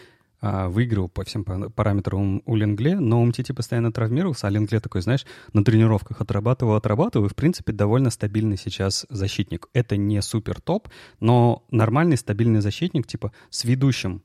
выиграл 0.69 1.09
по 1.09 1.23
всем 1.23 1.43
параметрам 1.43 2.41
у 2.45 2.55
Ленгле, 2.55 2.99
но 2.99 3.21
Умтити 3.21 3.51
постоянно 3.51 3.91
травмировался, 3.91 4.47
а 4.47 4.49
Ленгле 4.49 4.79
такой, 4.79 5.01
знаешь, 5.01 5.25
на 5.53 5.63
тренировках 5.63 6.21
отрабатывал, 6.21 6.75
отрабатывал, 6.75 7.25
и, 7.27 7.29
в 7.29 7.35
принципе, 7.35 7.73
довольно 7.73 8.09
стабильный 8.09 8.57
сейчас 8.57 9.05
защитник. 9.09 9.67
Это 9.73 9.97
не 9.97 10.21
супер 10.21 10.61
топ, 10.61 10.89
но 11.19 11.63
нормальный 11.71 12.17
стабильный 12.17 12.61
защитник, 12.61 13.07
типа 13.07 13.31
с 13.49 13.63
ведущим 13.63 14.21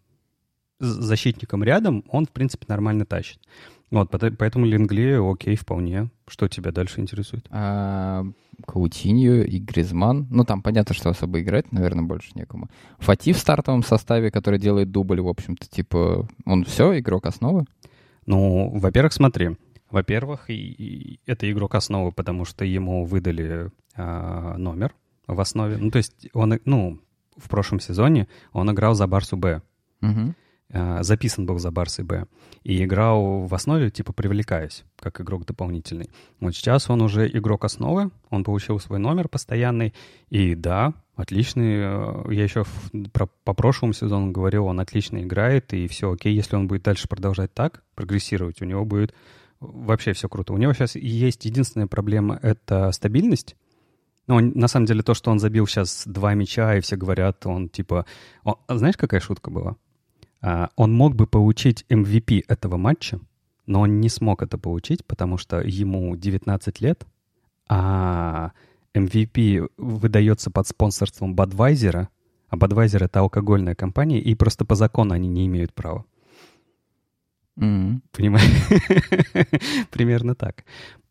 защитником 0.81 1.63
рядом, 1.63 2.05
он, 2.09 2.27
в 2.27 2.31
принципе, 2.31 2.67
нормально 2.69 3.07
тащит. 3.07 3.39
Вот, 3.93 4.11
поэтому 4.11 4.65
Лингли, 4.65 5.21
окей, 5.21 5.55
вполне. 5.55 6.09
Что 6.27 6.49
тебя 6.49 6.73
дальше 6.73 7.01
интересует? 7.01 7.47
А, 7.51 8.25
Каутинью 8.67 9.47
и 9.47 9.59
Гризман. 9.59 10.27
Ну, 10.31 10.45
там 10.45 10.63
понятно, 10.63 10.95
что 10.95 11.11
особо 11.11 11.43
играть, 11.43 11.71
наверное, 11.73 12.03
больше 12.03 12.31
некому. 12.35 12.71
Фати 13.01 13.35
в 13.35 13.39
стартовом 13.39 13.83
составе, 13.83 14.31
который 14.31 14.59
делает 14.59 14.91
дубль, 14.91 15.21
в 15.21 15.29
общем-то, 15.29 15.69
типа, 15.69 16.27
он 16.47 16.65
все, 16.65 16.99
игрок 16.99 17.27
основы? 17.27 17.67
Ну, 18.25 18.71
во-первых, 18.71 19.13
смотри. 19.13 19.59
Во-первых, 19.91 20.49
и, 20.49 20.55
и 20.55 21.21
это 21.27 21.53
игрок 21.53 21.75
основы, 21.75 22.13
потому 22.13 22.47
что 22.47 22.65
ему 22.65 23.05
выдали 23.05 23.71
а, 23.95 24.57
номер 24.57 24.95
в 25.27 25.39
основе. 25.39 25.77
Ну, 25.77 25.91
то 25.91 25.99
есть 25.99 26.29
он, 26.33 26.59
ну, 26.65 26.99
в 27.37 27.47
прошлом 27.51 27.79
сезоне 27.79 28.27
он 28.55 28.71
играл 28.73 28.95
за 28.95 29.07
Барсу 29.07 29.37
Б. 29.37 29.61
Угу. 30.01 30.35
Э, 30.73 31.03
записан 31.03 31.45
был 31.45 31.59
за 31.59 31.71
Барсой 31.71 32.05
Б. 32.05 32.27
И 32.65 32.83
играл 32.83 33.47
в 33.47 33.55
основе, 33.55 33.91
типа, 33.91 34.13
привлекаясь, 34.13 34.85
как 34.99 35.21
игрок 35.21 35.45
дополнительный. 35.45 36.09
Вот 36.41 36.55
сейчас 36.55 36.89
он 36.89 37.03
уже 37.03 37.29
игрок 37.29 37.65
основы, 37.65 38.11
он 38.31 38.43
получил 38.43 38.81
свой 38.81 38.99
номер 38.99 39.29
постоянный. 39.29 39.93
И 40.31 40.55
да, 40.55 40.95
отличный. 41.15 41.77
Э, 41.77 42.33
я 42.33 42.45
еще 42.45 42.65
про, 43.13 43.27
по 43.45 43.53
прошлому 43.53 43.93
сезону 43.93 44.33
говорил, 44.33 44.67
он 44.67 44.81
отлично 44.81 45.23
играет, 45.23 45.75
и 45.75 45.87
все 45.89 46.11
окей. 46.11 46.35
Если 46.35 46.57
он 46.57 46.69
будет 46.69 46.83
дальше 46.83 47.07
продолжать 47.07 47.53
так, 47.53 47.83
прогрессировать, 47.95 48.63
у 48.63 48.65
него 48.65 48.87
будет 48.87 49.15
вообще 49.61 50.15
все 50.15 50.29
круто. 50.29 50.55
У 50.55 50.59
него 50.59 50.73
сейчас 50.73 50.97
есть 50.97 51.45
единственная 51.45 51.87
проблема— 51.87 52.39
это 52.43 52.91
стабильность. 52.93 53.57
Ну, 54.27 54.41
на 54.41 54.69
самом 54.69 54.87
деле, 54.87 55.03
то, 55.03 55.15
что 55.15 55.31
он 55.31 55.39
забил 55.39 55.67
сейчас 55.67 56.05
два 56.07 56.33
мяча, 56.35 56.77
и 56.77 56.81
все 56.81 56.97
говорят, 56.97 57.45
он 57.45 57.69
типа... 57.69 58.07
Он, 58.45 58.55
знаешь, 58.69 58.97
какая 58.97 59.21
шутка 59.21 59.51
была? 59.51 59.77
А, 60.43 60.71
он 60.77 60.93
мог 60.93 61.15
бы 61.15 61.27
получить 61.27 61.85
MVP 61.89 62.45
этого 62.49 62.77
матча, 62.77 63.21
но 63.67 63.81
он 63.81 64.01
не 64.01 64.09
смог 64.09 64.43
это 64.43 64.59
получить, 64.59 65.05
потому 65.07 65.39
что 65.39 65.61
ему 65.61 66.17
19 66.17 66.81
лет, 66.81 67.07
а 67.69 68.51
MVP 68.95 69.71
выдается 69.77 70.51
под 70.51 70.67
спонсорством 70.67 71.35
Budweiser, 71.35 72.09
а 72.49 72.57
Budweiser— 72.57 73.05
это 73.05 73.21
алкогольная 73.21 73.75
компания, 73.75 74.21
и 74.21 74.35
просто 74.35 74.65
по 74.65 74.75
закону 74.75 75.15
они 75.15 75.29
не 75.29 75.47
имеют 75.47 75.73
права. 75.73 76.05
Mm-hmm. 77.59 78.01
Понимаешь? 78.11 79.87
Примерно 79.91 80.35
так. 80.35 80.65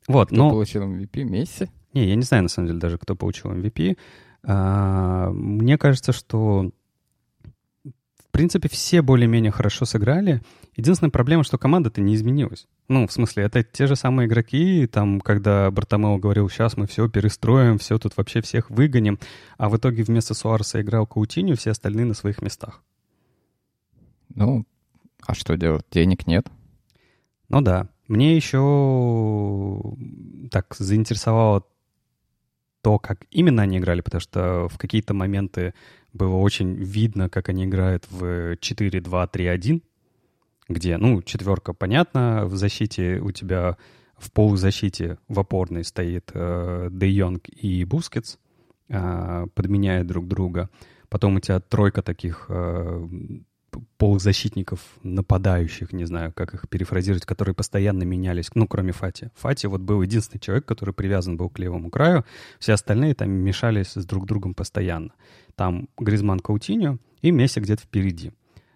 Вот, 0.08 0.28
кто 0.28 0.36
но... 0.36 0.50
получил 0.50 0.84
MVP? 0.84 1.24
Месси? 1.24 1.70
Не, 1.94 2.08
я 2.08 2.16
не 2.16 2.24
знаю, 2.24 2.44
на 2.44 2.50
самом 2.50 2.68
деле, 2.68 2.80
даже 2.80 2.98
кто 2.98 3.16
получил 3.16 3.52
MVP. 3.52 3.98
А, 4.44 5.30
мне 5.32 5.78
кажется, 5.78 6.12
что 6.12 6.72
в 8.32 8.34
принципе, 8.34 8.70
все 8.70 9.02
более-менее 9.02 9.52
хорошо 9.52 9.84
сыграли. 9.84 10.42
Единственная 10.78 11.12
проблема, 11.12 11.44
что 11.44 11.58
команда-то 11.58 12.00
не 12.00 12.16
изменилась. 12.16 12.66
Ну, 12.88 13.06
в 13.06 13.12
смысле, 13.12 13.44
это 13.44 13.62
те 13.62 13.88
же 13.88 13.98
самые 13.98 14.30
игроки, 14.30 14.88
там, 14.88 15.20
когда 15.20 15.70
Бартомео 15.70 16.18
говорил, 16.18 16.50
сейчас 16.50 16.78
мы 16.78 16.88
все 16.88 17.10
перестроим, 17.10 17.78
все 17.78 18.00
тут 18.00 18.16
вообще 18.16 18.40
всех 18.40 18.70
выгоним, 18.70 19.20
а 19.58 19.68
в 19.68 19.76
итоге 19.76 20.04
вместо 20.04 20.34
Суареса 20.34 20.80
играл 20.80 21.06
Каутиню, 21.06 21.58
все 21.58 21.72
остальные 21.72 22.06
на 22.06 22.14
своих 22.14 22.42
местах. 22.42 22.82
Ну, 24.34 24.66
а 25.28 25.34
что 25.34 25.58
делать? 25.58 25.86
Денег 25.92 26.26
нет. 26.26 26.48
Ну 27.50 27.60
да. 27.60 27.90
Мне 28.08 28.38
еще 28.38 29.82
так 30.52 30.74
заинтересовало 30.80 31.66
то, 32.82 32.98
как 32.98 33.26
именно 33.30 33.62
они 33.62 33.80
играли, 33.80 34.00
потому 34.00 34.22
что 34.22 34.70
в 34.70 34.78
какие-то 34.78 35.14
моменты 35.14 35.74
было 36.14 36.36
очень 36.36 36.76
видно, 36.76 37.30
как 37.30 37.50
они 37.50 37.66
играют 37.66 38.06
в 38.10 38.54
4-2-3-1, 38.56 39.82
где, 40.70 40.98
ну, 40.98 41.22
четверка, 41.22 41.74
понятно, 41.74 42.46
в 42.46 42.56
защите 42.56 43.20
у 43.20 43.32
тебя 43.32 43.78
в 44.18 44.32
полузащите 44.32 45.18
в 45.28 45.40
опорной 45.40 45.84
стоит 45.84 46.32
э, 46.34 46.90
Йонг 47.02 47.50
и 47.50 47.84
Бускетс, 47.86 48.38
э, 48.88 49.48
подменяют 49.56 50.08
друг 50.08 50.28
друга. 50.28 50.70
Потом 51.10 51.38
у 51.38 51.40
тебя 51.40 51.60
тройка 51.60 52.02
таких 52.04 52.46
э, 52.50 53.08
полузащитников, 53.98 54.80
нападающих, 55.04 55.94
не 55.94 56.06
знаю, 56.06 56.34
как 56.34 56.54
их 56.54 56.68
перефразировать, 56.70 57.26
которые 57.26 57.56
постоянно 57.56 58.04
менялись, 58.04 58.50
ну, 58.54 58.68
кроме 58.68 58.92
Фати. 58.92 59.32
Фати 59.36 59.68
вот 59.68 59.82
был 59.82 60.02
единственный 60.02 60.40
человек, 60.40 60.66
который 60.66 60.94
привязан 60.94 61.38
был 61.38 61.50
к 61.50 61.60
левому 61.60 61.90
краю, 61.90 62.26
все 62.60 62.74
остальные 62.74 63.16
там 63.16 63.30
мешались 63.32 63.94
с 63.94 64.06
друг 64.06 64.26
другом 64.26 64.54
постоянно. 64.54 65.14
Там 65.56 65.90
Гризман 65.98 66.40
Каутиньо 66.40 66.98
и 67.22 67.32
Месси 67.32 67.60
где-то 67.60 67.84
впереди. 67.84 68.32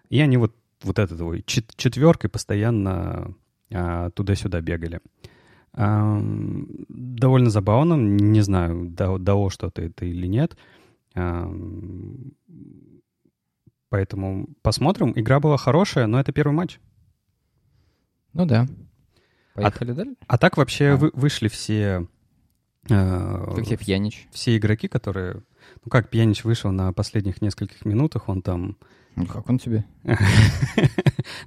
И 0.08 0.20
они 0.20 0.36
вот, 0.36 0.54
вот 0.82 0.98
этой 0.98 1.16
вот 1.16 1.44
четверкой 1.46 2.30
постоянно 2.30 3.34
а, 3.72 4.10
туда-сюда 4.10 4.60
бегали. 4.60 5.00
А, 5.72 6.18
довольно 6.88 7.50
забавно, 7.50 7.94
не 7.94 8.40
знаю, 8.40 8.88
дало 8.88 9.50
что-то 9.50 9.82
это 9.82 10.04
или 10.04 10.26
нет. 10.26 10.56
А, 11.14 11.50
Поэтому 13.88 14.48
посмотрим. 14.62 15.12
Игра 15.14 15.40
была 15.40 15.56
хорошая, 15.56 16.06
но 16.06 16.18
это 16.18 16.32
первый 16.32 16.52
матч. 16.52 16.80
Ну 18.32 18.44
да. 18.44 18.66
Поехали 19.54 19.92
а, 19.92 19.94
дальше. 19.94 20.14
А 20.26 20.38
так 20.38 20.56
вообще 20.56 20.90
а. 20.90 20.96
Вы, 20.96 21.10
вышли 21.14 21.48
все... 21.48 22.06
Э, 22.90 23.54
как 23.54 23.64
тебе 23.64 23.78
Пьянич? 23.78 24.28
Все 24.32 24.56
игроки, 24.56 24.88
которые... 24.88 25.42
Ну 25.84 25.90
как, 25.90 26.10
Пьянич 26.10 26.44
вышел 26.44 26.70
на 26.70 26.92
последних 26.92 27.40
нескольких 27.40 27.84
минутах, 27.84 28.28
он 28.28 28.42
там... 28.42 28.76
Ну 29.14 29.26
как 29.26 29.48
он 29.48 29.58
тебе? 29.58 29.84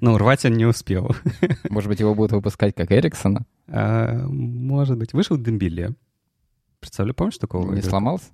Ну, 0.02 0.18
рвать 0.18 0.46
он 0.46 0.54
не 0.54 0.66
успел. 0.66 1.16
Может 1.70 1.90
быть, 1.90 2.00
его 2.00 2.14
будут 2.14 2.32
выпускать 2.32 2.76
как 2.76 2.92
Эриксона? 2.92 3.46
А, 3.68 4.28
может 4.28 4.98
быть. 4.98 5.14
Вышел 5.14 5.38
Дембеле. 5.38 5.96
Представляю, 6.80 7.16
помнишь 7.16 7.38
такого? 7.38 7.74
Не 7.74 7.82
сломался? 7.82 8.26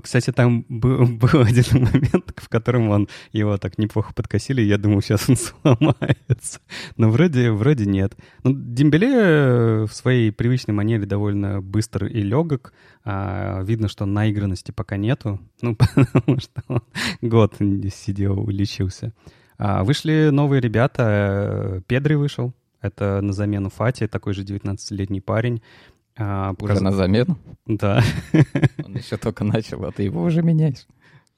Кстати, 0.00 0.32
там 0.32 0.64
был, 0.68 1.06
был 1.06 1.42
один 1.42 1.84
момент, 1.84 2.32
в 2.36 2.48
котором 2.48 2.88
он 2.90 3.08
его 3.32 3.58
так 3.58 3.78
неплохо 3.78 4.12
подкосили, 4.14 4.62
я 4.62 4.78
думал, 4.78 5.02
сейчас 5.02 5.28
он 5.28 5.36
сломается. 5.62 6.60
Но 6.96 7.10
вроде, 7.10 7.50
вроде 7.50 7.86
нет. 7.86 8.16
Ну, 8.44 8.52
Дембеле 8.54 9.84
в 9.84 9.92
своей 9.92 10.32
привычной 10.32 10.74
манере 10.74 11.06
довольно 11.06 11.60
быстр 11.60 12.06
и 12.06 12.22
легок. 12.22 12.72
А, 13.04 13.62
видно, 13.62 13.88
что 13.88 14.06
наигранности 14.06 14.70
пока 14.70 14.96
нету. 14.96 15.40
Ну, 15.60 15.76
потому 16.04 16.40
что 16.40 16.62
он 16.68 16.82
год 17.20 17.56
сидел, 17.92 18.48
лечился. 18.48 19.12
А, 19.58 19.84
вышли 19.84 20.30
новые 20.32 20.60
ребята. 20.60 21.82
Педри 21.86 22.14
вышел. 22.14 22.54
Это 22.80 23.20
на 23.20 23.32
замену 23.32 23.70
Фати, 23.70 24.08
такой 24.08 24.34
же 24.34 24.42
19-летний 24.42 25.20
парень. 25.20 25.62
А, 26.16 26.50
Уже 26.50 26.56
показ... 26.58 26.80
на 26.80 26.92
замену? 26.92 27.38
Да. 27.66 28.02
Он 28.84 28.94
еще 28.96 29.16
только 29.16 29.44
начал, 29.44 29.84
а 29.84 29.92
ты 29.92 30.02
его 30.02 30.22
уже 30.22 30.42
меняешь. 30.42 30.86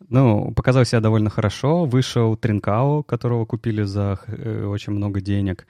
Ну, 0.08 0.52
показал 0.52 0.84
себя 0.84 1.00
довольно 1.00 1.30
хорошо. 1.30 1.84
Вышел 1.84 2.37
Тринкао, 2.37 3.02
которого 3.02 3.46
купили 3.46 3.82
за 3.82 4.18
э, 4.26 4.64
очень 4.64 4.92
много 4.92 5.20
денег. 5.20 5.66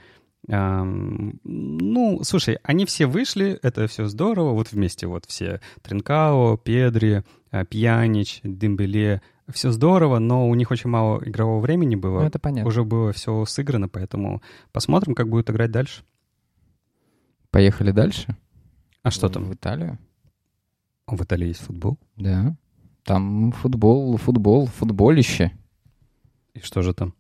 Эм, 0.49 1.41
ну, 1.45 2.21
слушай, 2.23 2.59
они 2.63 2.85
все 2.85 3.07
вышли, 3.07 3.59
это 3.63 3.87
все 3.87 4.07
здорово, 4.07 4.53
вот 4.53 4.73
вместе 4.73 5.07
вот 5.07 5.25
все. 5.27 5.61
Тринкао, 5.83 6.57
Педри, 6.57 7.25
э, 7.51 7.65
Пьянич, 7.65 8.41
Дембеле, 8.43 9.23
все 9.51 9.71
здорово, 9.71 10.19
но 10.19 10.49
у 10.49 10.55
них 10.55 10.71
очень 10.71 10.91
мало 10.91 11.23
игрового 11.25 11.61
времени 11.61 11.97
было. 11.97 12.21
Ну, 12.21 12.27
это 12.27 12.39
понятно. 12.39 12.69
Уже 12.69 12.85
было 12.85 13.13
все 13.13 13.45
сыграно, 13.45 13.89
поэтому 13.89 14.43
посмотрим, 14.73 15.15
как 15.15 15.29
будут 15.29 15.51
играть 15.51 15.71
дальше. 15.71 16.03
Поехали 17.51 17.91
дальше. 17.91 18.37
А 19.05 19.11
что 19.11 19.29
там? 19.29 19.45
В 19.45 19.55
Италию. 19.55 19.99
В 21.07 21.23
Италии 21.23 21.49
есть 21.49 21.61
футбол? 21.61 21.99
Да. 22.17 22.57
Там 23.05 23.53
футбол, 23.53 24.17
футбол, 24.17 24.67
футболище. 24.67 25.53
И 26.55 26.61
что 26.61 26.81
же 26.81 26.95
там? 26.95 27.13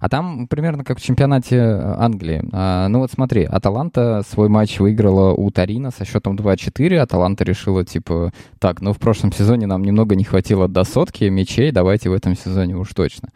А 0.00 0.10
там 0.10 0.48
примерно 0.48 0.84
как 0.84 0.98
в 0.98 1.02
чемпионате 1.02 1.56
э, 1.56 1.94
Англии. 1.96 2.42
А, 2.52 2.88
ну 2.88 2.98
вот 2.98 3.10
смотри, 3.10 3.44
Аталанта 3.44 4.22
свой 4.28 4.50
матч 4.50 4.80
выиграла 4.80 5.32
у 5.32 5.50
Тарина 5.50 5.90
со 5.90 6.04
счетом 6.04 6.36
2-4. 6.36 6.98
Аталанта 6.98 7.44
решила, 7.44 7.86
типа, 7.86 8.32
так, 8.58 8.82
ну 8.82 8.92
в 8.92 8.98
прошлом 8.98 9.32
сезоне 9.32 9.66
нам 9.66 9.82
немного 9.82 10.16
не 10.16 10.24
хватило 10.24 10.68
до 10.68 10.84
сотки 10.84 11.24
мячей, 11.24 11.70
давайте 11.72 12.10
в 12.10 12.12
этом 12.12 12.36
сезоне 12.36 12.76
уж 12.76 12.90
точно. 12.92 13.30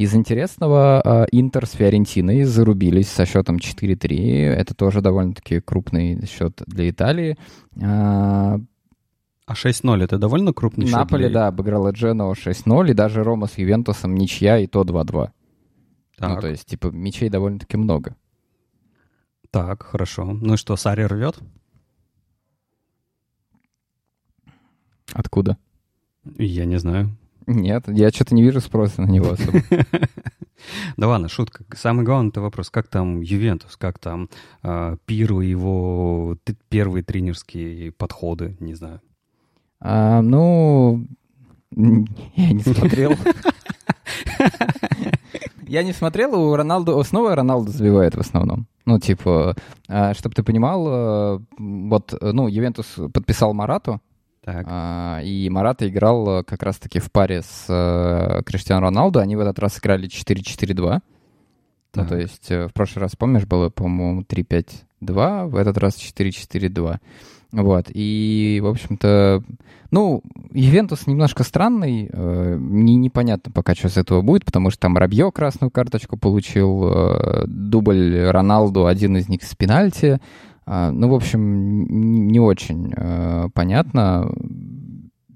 Из 0.00 0.14
интересного, 0.14 1.02
а, 1.02 1.26
Интер 1.30 1.66
с 1.66 1.72
Фиорентиной 1.72 2.44
зарубились 2.44 3.10
со 3.10 3.26
счетом 3.26 3.58
4-3. 3.58 4.46
Это 4.46 4.74
тоже 4.74 5.02
довольно-таки 5.02 5.60
крупный 5.60 6.26
счет 6.26 6.62
для 6.66 6.88
Италии. 6.88 7.36
А, 7.82 8.58
а 9.44 9.52
6-0 9.52 10.02
это 10.02 10.16
довольно 10.16 10.54
крупный 10.54 10.86
счет? 10.86 10.94
Наполе, 10.94 11.28
для... 11.28 11.40
да, 11.40 11.48
обыграла 11.48 11.90
Дженоа 11.90 12.32
6-0, 12.32 12.90
и 12.90 12.94
даже 12.94 13.22
Рома 13.22 13.46
с 13.46 13.58
Ювентусом 13.58 14.14
ничья, 14.14 14.56
и 14.58 14.66
то 14.66 14.84
2-2. 14.84 15.28
Ну, 16.18 16.40
то 16.40 16.48
есть, 16.48 16.64
типа, 16.64 16.86
мячей 16.86 17.28
довольно-таки 17.28 17.76
много. 17.76 18.16
Так, 19.50 19.82
хорошо. 19.82 20.24
Ну 20.24 20.54
и 20.54 20.56
что, 20.56 20.76
Сари 20.76 21.02
рвет? 21.02 21.38
Откуда? 25.12 25.58
Я 26.38 26.64
не 26.64 26.78
знаю. 26.78 27.14
Нет, 27.50 27.84
я 27.88 28.10
что-то 28.10 28.34
не 28.34 28.42
вижу 28.42 28.60
спроса 28.60 29.02
на 29.02 29.10
него 29.10 29.30
особо. 29.30 29.60
Да 30.98 31.08
ладно, 31.08 31.30
шутка. 31.30 31.64
Самый 31.74 32.04
главный 32.04 32.30
вопрос, 32.34 32.68
как 32.68 32.86
там 32.86 33.22
Ювентус, 33.22 33.78
как 33.78 33.98
там 33.98 34.28
э, 34.62 34.98
Пиру 35.06 35.40
его 35.40 36.36
первые 36.68 37.02
тренерские 37.02 37.92
подходы, 37.92 38.58
не 38.60 38.74
знаю. 38.74 39.00
А, 39.80 40.20
ну, 40.20 41.06
я 41.70 42.52
не 42.52 42.62
смотрел. 42.62 43.14
Я 45.66 45.82
не 45.84 45.92
смотрел, 45.92 46.34
у 46.34 46.56
Роналду, 46.56 47.02
снова 47.04 47.36
Роналду 47.36 47.70
забивает 47.70 48.16
в 48.16 48.20
основном. 48.20 48.66
Ну, 48.84 48.98
типа, 48.98 49.54
а, 49.88 50.14
чтобы 50.14 50.34
ты 50.34 50.42
понимал, 50.42 51.40
вот, 51.56 52.12
ну, 52.20 52.48
Ювентус 52.48 52.96
подписал 53.14 53.54
Марату, 53.54 54.00
так. 54.42 54.66
А, 54.68 55.20
и 55.22 55.48
Марата 55.50 55.88
играл 55.88 56.42
как 56.44 56.62
раз-таки 56.62 56.98
в 56.98 57.10
паре 57.12 57.42
с 57.42 57.66
э, 57.68 58.42
Криштиану 58.44 58.82
Роналду. 58.82 59.18
Они 59.18 59.36
в 59.36 59.40
этот 59.40 59.58
раз 59.58 59.78
играли 59.78 60.08
4-4-2. 60.08 61.00
Ну, 61.94 62.06
то 62.06 62.16
есть 62.16 62.50
э, 62.50 62.68
в 62.68 62.72
прошлый 62.72 63.02
раз, 63.02 63.16
помнишь, 63.16 63.46
было, 63.46 63.68
по-моему, 63.68 64.22
3-5-2, 64.22 65.48
в 65.48 65.56
этот 65.56 65.76
раз 65.78 65.96
4-4-2. 65.96 66.98
Вот, 67.52 67.86
и, 67.92 68.60
в 68.62 68.68
общем-то, 68.68 69.42
ну, 69.90 70.22
Ивентус 70.52 71.08
немножко 71.08 71.42
странный, 71.42 72.08
э, 72.10 72.56
не, 72.60 72.94
непонятно 72.94 73.50
пока, 73.50 73.74
что 73.74 73.88
с 73.88 73.96
этого 73.96 74.22
будет, 74.22 74.44
потому 74.44 74.70
что 74.70 74.78
там 74.78 74.96
Рабье 74.96 75.32
красную 75.32 75.72
карточку 75.72 76.16
получил, 76.16 76.88
э, 76.88 77.44
дубль 77.48 78.28
Роналду, 78.28 78.86
один 78.86 79.16
из 79.16 79.28
них 79.28 79.42
с 79.42 79.56
пенальти, 79.56 80.06
э, 80.06 80.18
ну, 80.70 81.08
в 81.08 81.14
общем, 81.14 82.28
не 82.28 82.38
очень 82.38 82.92
э, 82.96 83.48
понятно. 83.52 84.32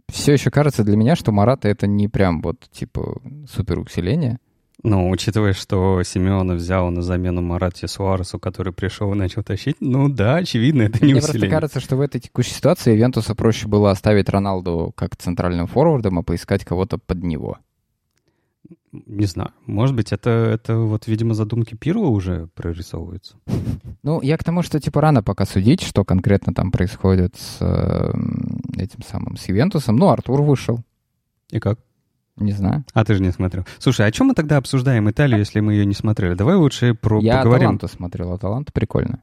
Все 0.08 0.32
еще 0.34 0.50
кажется 0.50 0.84
для 0.84 0.96
меня, 0.96 1.16
что 1.16 1.32
Марата 1.32 1.66
это 1.66 1.88
не 1.88 2.06
прям 2.06 2.40
вот, 2.40 2.60
типа, 2.70 3.20
супер 3.50 3.80
усиление. 3.80 4.38
Ну, 4.84 5.10
учитывая, 5.10 5.54
что 5.54 6.02
Симеона 6.02 6.54
взял 6.54 6.90
на 6.90 7.00
замену 7.00 7.40
Марати 7.40 7.86
Суаресу, 7.86 8.38
который 8.38 8.72
пришел 8.72 9.12
и 9.12 9.16
начал 9.16 9.42
тащить, 9.42 9.76
ну 9.80 10.10
да, 10.10 10.36
очевидно, 10.36 10.82
это 10.82 11.04
не 11.04 11.14
Мне 11.14 11.22
усиление. 11.22 11.48
просто 11.48 11.48
кажется, 11.48 11.80
что 11.80 11.96
в 11.96 12.00
этой 12.02 12.20
текущей 12.20 12.52
ситуации 12.52 12.94
Вентуса 12.94 13.34
проще 13.34 13.66
было 13.66 13.90
оставить 13.90 14.28
Роналду 14.28 14.92
как 14.94 15.16
центральным 15.16 15.66
форвардом, 15.66 16.18
а 16.18 16.22
поискать 16.22 16.64
кого-то 16.64 16.98
под 16.98 17.24
него. 17.24 17.58
Не 19.06 19.26
знаю. 19.26 19.50
Может 19.66 19.96
быть, 19.96 20.12
это, 20.12 20.30
это 20.30 20.76
вот, 20.76 21.06
видимо, 21.06 21.34
задумки 21.34 21.74
Пирла 21.74 22.06
уже 22.06 22.48
прорисовываются. 22.54 23.36
Ну, 24.02 24.20
я 24.22 24.36
к 24.36 24.44
тому, 24.44 24.62
что 24.62 24.78
типа 24.78 25.00
рано 25.00 25.22
пока 25.22 25.46
судить, 25.46 25.82
что 25.82 26.04
конкретно 26.04 26.54
там 26.54 26.70
происходит 26.70 27.36
с 27.36 27.58
э, 27.60 28.12
этим 28.76 29.02
самым, 29.02 29.36
с 29.36 29.48
Ювентусом. 29.48 29.96
Ну, 29.96 30.08
Артур 30.08 30.42
вышел. 30.42 30.80
И 31.50 31.58
как? 31.58 31.78
Не 32.36 32.52
знаю. 32.52 32.84
А 32.92 33.04
ты 33.04 33.14
же 33.14 33.22
не 33.22 33.32
смотрел. 33.32 33.64
Слушай, 33.78 34.06
о 34.06 34.12
чем 34.12 34.28
мы 34.28 34.34
тогда 34.34 34.56
обсуждаем 34.56 35.08
Италию, 35.10 35.38
если 35.38 35.60
мы 35.60 35.74
ее 35.74 35.86
не 35.86 35.94
смотрели? 35.94 36.34
Давай 36.34 36.56
лучше 36.56 36.94
про 36.94 37.20
Я 37.20 37.38
поговорим. 37.38 37.68
Аталанту 37.68 37.88
смотрел. 37.88 38.32
Аталанта 38.32 38.72
прикольно. 38.72 39.22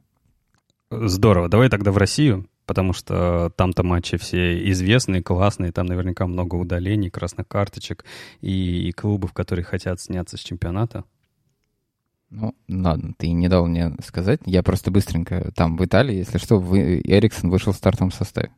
Здорово. 0.89 1.47
Давай 1.47 1.69
тогда 1.69 1.91
в 1.91 1.97
Россию, 1.97 2.47
потому 2.71 2.93
что 2.93 3.51
там-то 3.57 3.83
матчи 3.83 4.15
все 4.15 4.65
известные, 4.71 5.21
классные, 5.21 5.73
там 5.73 5.87
наверняка 5.87 6.25
много 6.25 6.55
удалений, 6.55 7.09
красных 7.09 7.45
карточек 7.45 8.05
и, 8.39 8.87
и 8.87 8.93
клубов, 8.93 9.33
которые 9.33 9.65
хотят 9.65 9.99
сняться 9.99 10.37
с 10.37 10.39
чемпионата. 10.39 11.03
Ну, 12.29 12.55
ладно, 12.69 13.13
ты 13.17 13.29
не 13.33 13.49
дал 13.49 13.67
мне 13.67 13.91
сказать. 14.05 14.39
Я 14.45 14.63
просто 14.63 14.89
быстренько 14.89 15.51
там 15.53 15.75
в 15.75 15.83
Италии, 15.83 16.15
если 16.15 16.37
что, 16.37 16.59
вы, 16.59 17.01
Эриксон 17.03 17.49
вышел 17.49 17.73
в 17.73 17.75
стартовом 17.75 18.13
составе. 18.13 18.51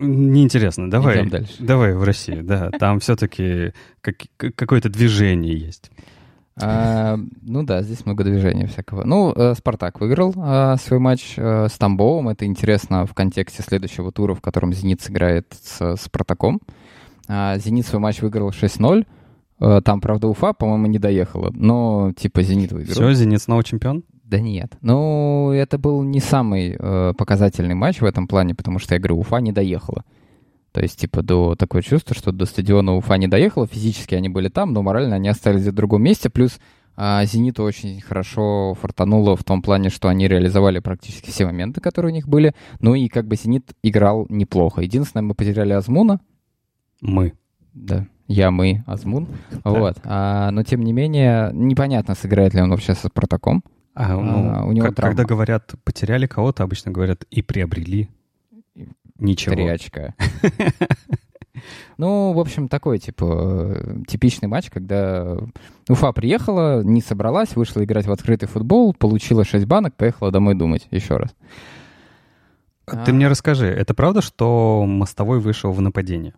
Неинтересно. 0.00 0.90
Давай, 0.90 1.30
давай 1.60 1.94
в 1.94 2.02
Россию, 2.02 2.42
да. 2.42 2.72
Там 2.72 2.98
все-таки 2.98 3.72
как, 4.00 4.16
какое-то 4.36 4.88
движение 4.88 5.56
есть. 5.56 5.92
А, 6.60 7.18
ну 7.42 7.64
да, 7.64 7.82
здесь 7.82 8.06
много 8.06 8.22
движения 8.22 8.66
всякого. 8.66 9.04
Ну, 9.04 9.32
э, 9.32 9.54
Спартак 9.54 10.00
выиграл 10.00 10.32
а, 10.36 10.76
свой 10.76 11.00
матч 11.00 11.34
а, 11.36 11.66
с 11.68 11.76
Тамбовым. 11.78 12.28
Это 12.28 12.44
интересно 12.44 13.06
в 13.06 13.14
контексте 13.14 13.62
следующего 13.62 14.12
тура, 14.12 14.34
в 14.34 14.40
котором 14.40 14.72
Зенит 14.72 15.00
сыграет 15.00 15.52
с 15.62 15.96
Спартаком. 15.96 16.60
А, 17.26 17.58
Зенит 17.58 17.86
свой 17.86 18.00
матч 18.00 18.20
выиграл 18.22 18.50
6-0. 18.50 19.06
А, 19.58 19.80
там, 19.80 20.00
правда, 20.00 20.28
Уфа, 20.28 20.52
по-моему, 20.52 20.86
не 20.86 20.98
доехала. 20.98 21.50
Но, 21.52 22.12
типа, 22.16 22.42
Зенит 22.42 22.72
выиграл. 22.72 22.94
Все, 22.94 23.12
Зенит 23.14 23.42
снова 23.42 23.64
чемпион? 23.64 24.04
Да 24.24 24.40
нет. 24.40 24.72
Ну, 24.80 25.50
это 25.52 25.76
был 25.78 26.02
не 26.02 26.20
самый 26.20 26.76
э, 26.78 27.12
показательный 27.16 27.74
матч 27.74 28.00
в 28.00 28.04
этом 28.04 28.26
плане, 28.26 28.54
потому 28.54 28.78
что, 28.78 28.94
я 28.94 29.00
говорю, 29.00 29.18
Уфа 29.18 29.38
не 29.38 29.52
доехала. 29.52 30.04
То 30.74 30.82
есть, 30.82 30.98
типа, 30.98 31.22
до 31.22 31.54
такое 31.54 31.82
чувство, 31.82 32.16
что 32.16 32.32
до 32.32 32.46
стадиона 32.46 32.96
Уфа 32.96 33.14
не 33.14 33.28
доехала. 33.28 33.68
Физически 33.68 34.16
они 34.16 34.28
были 34.28 34.48
там, 34.48 34.72
но 34.72 34.82
морально 34.82 35.14
они 35.14 35.28
остались 35.28 35.62
в 35.62 35.72
другом 35.72 36.02
месте. 36.02 36.30
Плюс 36.30 36.58
а, 36.96 37.24
Зениту 37.24 37.62
очень 37.62 38.00
хорошо 38.00 38.74
фартануло 38.74 39.36
в 39.36 39.44
том 39.44 39.62
плане, 39.62 39.88
что 39.88 40.08
они 40.08 40.26
реализовали 40.26 40.80
практически 40.80 41.30
все 41.30 41.46
моменты, 41.46 41.80
которые 41.80 42.10
у 42.10 42.14
них 42.14 42.26
были. 42.26 42.54
Ну 42.80 42.96
и 42.96 43.06
как 43.06 43.28
бы 43.28 43.36
Зенит 43.36 43.72
играл 43.84 44.26
неплохо. 44.28 44.80
Единственное, 44.80 45.22
мы 45.22 45.34
потеряли 45.34 45.74
Азмуна. 45.74 46.20
Мы. 47.00 47.34
Да. 47.72 48.08
Я, 48.26 48.50
мы, 48.50 48.82
Азмун. 48.84 49.28
Вот. 49.62 49.98
А, 50.02 50.50
но, 50.50 50.64
тем 50.64 50.82
не 50.82 50.92
менее, 50.92 51.52
непонятно, 51.52 52.16
сыграет 52.16 52.52
ли 52.52 52.60
он 52.60 52.70
вообще 52.70 52.96
со 52.96 53.06
Спартаком. 53.06 53.62
А, 53.94 54.16
ну, 54.16 54.50
а, 54.50 54.64
у 54.64 54.72
него 54.72 54.88
как, 54.88 54.96
когда 54.96 55.22
говорят 55.22 55.76
потеряли 55.84 56.26
кого-то, 56.26 56.64
обычно 56.64 56.90
говорят 56.90 57.22
и 57.30 57.42
приобрели. 57.42 58.08
Ничего. 59.18 59.54
Три 59.54 59.66
очка. 59.66 60.14
Ну, 61.98 62.32
в 62.32 62.40
общем, 62.40 62.68
такой, 62.68 62.98
типа, 62.98 64.02
типичный 64.08 64.48
матч, 64.48 64.70
когда 64.70 65.38
Уфа 65.88 66.12
приехала, 66.12 66.82
не 66.82 67.00
собралась, 67.00 67.54
вышла 67.54 67.84
играть 67.84 68.06
в 68.06 68.12
открытый 68.12 68.48
футбол, 68.48 68.92
получила 68.92 69.44
6 69.44 69.64
банок, 69.64 69.94
поехала 69.94 70.32
домой 70.32 70.56
думать 70.56 70.88
еще 70.90 71.16
раз. 71.16 71.34
Ты 72.86 73.10
а... 73.10 73.12
мне 73.12 73.28
расскажи, 73.28 73.66
это 73.66 73.94
правда, 73.94 74.20
что 74.20 74.84
Мостовой 74.86 75.40
вышел 75.40 75.72
в 75.72 75.80
нападение? 75.80 76.34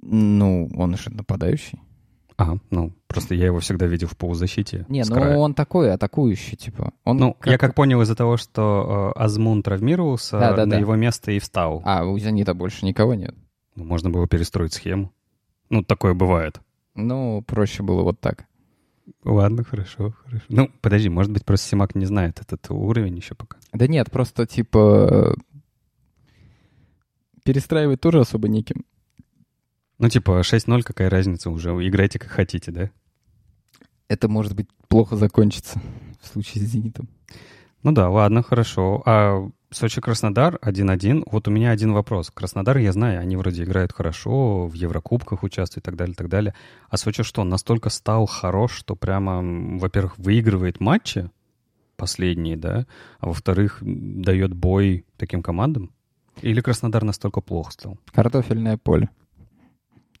Ну, 0.00 0.70
он 0.76 0.96
же 0.96 1.10
нападающий. 1.10 1.80
А, 2.38 2.56
ну, 2.70 2.92
просто 3.16 3.34
я 3.34 3.46
его 3.46 3.60
всегда 3.60 3.86
видел 3.86 4.08
в 4.08 4.16
полузащите. 4.16 4.84
Не, 4.88 5.04
ну 5.04 5.14
края. 5.14 5.36
он 5.36 5.54
такой 5.54 5.92
атакующий, 5.92 6.56
типа. 6.56 6.92
Он 7.04 7.16
ну, 7.16 7.34
как... 7.34 7.50
я 7.50 7.58
как 7.58 7.74
понял 7.74 8.02
из-за 8.02 8.14
того, 8.14 8.36
что 8.36 9.12
э, 9.16 9.18
Азмун 9.18 9.62
травмировался, 9.62 10.38
да, 10.38 10.52
да, 10.52 10.66
на 10.66 10.72
да. 10.72 10.78
его 10.78 10.94
место 10.96 11.32
и 11.32 11.38
встал. 11.38 11.82
А, 11.84 12.04
у 12.04 12.18
Зенита 12.18 12.52
больше 12.52 12.84
никого 12.84 13.14
нет? 13.14 13.34
Ну, 13.74 13.84
можно 13.84 14.10
было 14.10 14.28
перестроить 14.28 14.74
схему. 14.74 15.12
Ну, 15.70 15.82
такое 15.82 16.12
бывает. 16.14 16.60
Ну, 16.94 17.42
проще 17.46 17.82
было 17.82 18.02
вот 18.02 18.20
так. 18.20 18.46
Ладно, 19.24 19.64
хорошо, 19.64 20.14
хорошо. 20.24 20.44
Ну, 20.48 20.70
подожди, 20.80 21.08
может 21.08 21.32
быть, 21.32 21.44
просто 21.44 21.68
Симак 21.68 21.94
не 21.94 22.04
знает 22.04 22.40
этот 22.40 22.70
уровень 22.70 23.16
еще 23.16 23.34
пока. 23.34 23.56
Да 23.72 23.86
нет, 23.86 24.10
просто, 24.10 24.46
типа, 24.46 25.36
перестраивать 27.44 28.00
тоже 28.00 28.20
особо 28.20 28.48
неким. 28.48 28.84
Ну, 29.98 30.08
типа, 30.10 30.40
6-0, 30.40 30.82
какая 30.82 31.08
разница 31.08 31.50
уже? 31.50 31.70
Играйте 31.70 32.18
как 32.18 32.30
хотите, 32.30 32.72
да? 32.72 32.90
Это 34.08 34.28
может 34.28 34.54
быть 34.54 34.68
плохо 34.88 35.16
закончится 35.16 35.80
в 36.20 36.26
случае 36.28 36.64
с 36.64 36.70
«Зенитом». 36.70 37.08
Ну 37.82 37.92
да, 37.92 38.10
ладно, 38.10 38.42
хорошо. 38.42 39.02
А 39.06 39.48
Сочи-Краснодар 39.70 40.58
1-1. 40.62 41.24
Вот 41.30 41.48
у 41.48 41.50
меня 41.50 41.70
один 41.70 41.92
вопрос. 41.92 42.30
Краснодар, 42.30 42.78
я 42.78 42.92
знаю, 42.92 43.20
они 43.20 43.36
вроде 43.36 43.64
играют 43.64 43.92
хорошо, 43.92 44.66
в 44.66 44.74
Еврокубках 44.74 45.42
участвуют 45.42 45.84
и 45.84 45.86
так 45.86 45.96
далее, 45.96 46.12
и 46.12 46.16
так 46.16 46.28
далее. 46.28 46.54
А 46.88 46.96
Сочи 46.96 47.22
что, 47.22 47.44
настолько 47.44 47.90
стал 47.90 48.26
хорош, 48.26 48.72
что 48.72 48.96
прямо, 48.96 49.78
во-первых, 49.78 50.18
выигрывает 50.18 50.80
матчи 50.80 51.30
последние, 51.96 52.56
да, 52.56 52.86
а 53.20 53.26
во-вторых, 53.26 53.78
дает 53.82 54.52
бой 54.54 55.04
таким 55.16 55.42
командам? 55.42 55.92
Или 56.42 56.60
Краснодар 56.60 57.04
настолько 57.04 57.40
плохо 57.40 57.72
стал? 57.72 57.98
Картофельное 58.12 58.76
поле. 58.76 59.10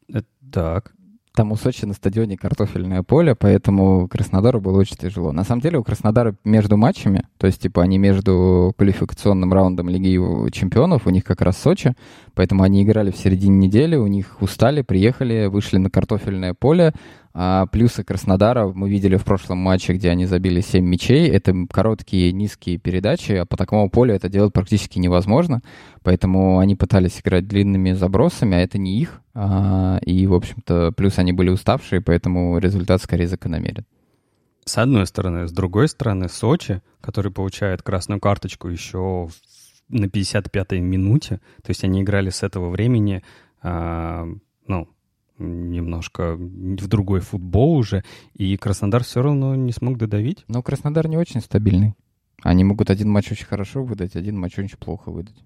Это 0.08 0.26
так. 0.52 0.94
Там 1.36 1.52
у 1.52 1.56
Сочи 1.56 1.84
на 1.84 1.92
стадионе 1.92 2.38
картофельное 2.38 3.02
поле, 3.02 3.34
поэтому 3.34 4.08
Краснодару 4.08 4.58
было 4.58 4.78
очень 4.78 4.96
тяжело. 4.96 5.32
На 5.32 5.44
самом 5.44 5.60
деле 5.60 5.76
у 5.76 5.84
Краснодара 5.84 6.34
между 6.44 6.78
матчами, 6.78 7.24
то 7.36 7.46
есть 7.46 7.60
типа 7.60 7.82
они 7.82 7.98
между 7.98 8.72
квалификационным 8.78 9.52
раундом 9.52 9.90
Лиги 9.90 10.18
Чемпионов, 10.50 11.06
у 11.06 11.10
них 11.10 11.24
как 11.24 11.42
раз 11.42 11.58
Сочи, 11.58 11.94
поэтому 12.34 12.62
они 12.62 12.82
играли 12.82 13.10
в 13.10 13.18
середине 13.18 13.66
недели, 13.66 13.96
у 13.96 14.06
них 14.06 14.38
устали, 14.40 14.80
приехали, 14.80 15.44
вышли 15.44 15.76
на 15.76 15.90
картофельное 15.90 16.54
поле, 16.54 16.94
а 17.38 17.66
плюсы 17.66 18.02
Краснодара 18.02 18.66
мы 18.66 18.88
видели 18.88 19.16
в 19.16 19.24
прошлом 19.24 19.58
матче, 19.58 19.92
где 19.92 20.08
они 20.08 20.24
забили 20.24 20.62
7 20.62 20.82
мячей. 20.82 21.28
Это 21.28 21.54
короткие, 21.70 22.32
низкие 22.32 22.78
передачи, 22.78 23.32
а 23.32 23.44
по 23.44 23.58
такому 23.58 23.90
полю 23.90 24.14
это 24.14 24.30
делать 24.30 24.54
практически 24.54 24.98
невозможно. 24.98 25.60
Поэтому 26.02 26.60
они 26.60 26.76
пытались 26.76 27.20
играть 27.20 27.46
длинными 27.46 27.92
забросами, 27.92 28.56
а 28.56 28.60
это 28.60 28.78
не 28.78 28.98
их. 28.98 29.20
А, 29.34 29.98
и, 29.98 30.26
в 30.26 30.32
общем-то, 30.32 30.92
плюс 30.96 31.18
они 31.18 31.34
были 31.34 31.50
уставшие, 31.50 32.00
поэтому 32.00 32.56
результат 32.56 33.02
скорее 33.02 33.28
закономерен. 33.28 33.84
С 34.64 34.78
одной 34.78 35.06
стороны. 35.06 35.46
С 35.46 35.52
другой 35.52 35.88
стороны, 35.88 36.30
Сочи, 36.30 36.80
который 37.02 37.30
получает 37.30 37.82
красную 37.82 38.18
карточку 38.18 38.68
еще 38.68 39.28
на 39.90 40.06
55-й 40.06 40.80
минуте, 40.80 41.42
то 41.62 41.68
есть 41.68 41.84
они 41.84 42.00
играли 42.00 42.30
с 42.30 42.42
этого 42.42 42.70
времени, 42.70 43.22
а, 43.60 44.26
ну, 44.66 44.88
немножко 45.38 46.36
в 46.36 46.86
другой 46.88 47.20
футбол 47.20 47.76
уже, 47.76 48.04
и 48.34 48.56
Краснодар 48.56 49.04
все 49.04 49.22
равно 49.22 49.54
не 49.54 49.72
смог 49.72 49.98
додавить. 49.98 50.44
Но 50.48 50.62
Краснодар 50.62 51.08
не 51.08 51.16
очень 51.16 51.40
стабильный. 51.40 51.94
Они 52.42 52.64
могут 52.64 52.90
один 52.90 53.10
матч 53.10 53.32
очень 53.32 53.46
хорошо 53.46 53.82
выдать, 53.82 54.16
один 54.16 54.38
матч 54.38 54.58
очень 54.58 54.78
плохо 54.78 55.10
выдать. 55.10 55.36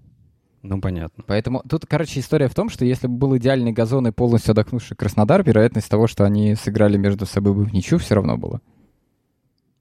Ну, 0.63 0.81
понятно. 0.81 1.25
Поэтому 1.27 1.63
тут, 1.69 1.87
короче, 1.87 2.21
история 2.21 2.49
в 2.49 2.55
том, 2.55 2.69
что 2.69 2.85
если 2.85 3.07
бы 3.07 3.15
был 3.15 3.37
идеальный 3.39 3.73
газон 3.73 4.07
и 4.07 4.13
полностью 4.13 4.53
отдохнувший 4.53 4.97
Краснодар, 4.97 5.43
вероятность 5.43 5.89
того, 5.89 6.07
что 6.07 6.25
они 6.25 6.55
сыграли 6.55 6.99
между 6.99 7.25
собой 7.25 7.55
бы 7.55 7.65
в 7.65 7.73
ничью, 7.73 7.99
все 7.99 8.17
равно 8.17 8.37
была. 8.37 8.61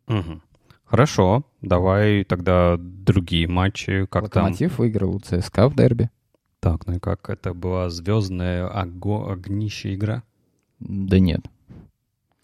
Угу. 0.07 0.41
Хорошо, 0.85 1.43
давай 1.61 2.23
тогда 2.23 2.77
другие 2.79 3.47
матчи. 3.47 4.05
Как 4.05 4.23
Локомотив 4.23 4.69
там? 4.69 4.77
выиграл 4.77 5.15
у 5.15 5.19
ЦСКА 5.19 5.67
в 5.67 5.75
дерби. 5.75 6.09
Так, 6.59 6.87
ну 6.87 6.95
и 6.95 6.99
как? 6.99 7.29
Это 7.29 7.53
была 7.53 7.89
звездная 7.89 8.67
ого- 8.67 9.29
огнище 9.31 9.95
игра? 9.95 10.23
Да 10.79 11.19
нет. 11.19 11.41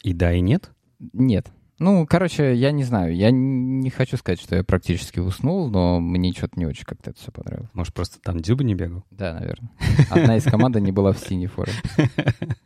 И 0.02 0.12
да, 0.12 0.32
и 0.32 0.40
нет? 0.40 0.70
Нет. 1.12 1.50
Ну, 1.78 2.06
короче, 2.06 2.54
я 2.54 2.70
не 2.70 2.84
знаю. 2.84 3.14
Я 3.14 3.30
не 3.30 3.90
хочу 3.90 4.16
сказать, 4.16 4.40
что 4.40 4.56
я 4.56 4.64
практически 4.64 5.18
уснул, 5.18 5.68
но 5.68 6.00
мне 6.00 6.32
что-то 6.32 6.58
не 6.58 6.64
очень 6.64 6.86
как-то 6.86 7.10
это 7.10 7.20
все 7.20 7.30
понравилось. 7.30 7.68
Может, 7.74 7.92
просто 7.92 8.18
там 8.22 8.40
Дюба 8.40 8.64
не 8.64 8.74
бегал? 8.74 9.04
Да, 9.10 9.34
наверное. 9.34 9.70
Одна 10.10 10.36
из 10.38 10.44
команд 10.44 10.76
не 10.76 10.92
была 10.92 11.12
в 11.12 11.18
синей 11.18 11.48
форме. 11.48 11.74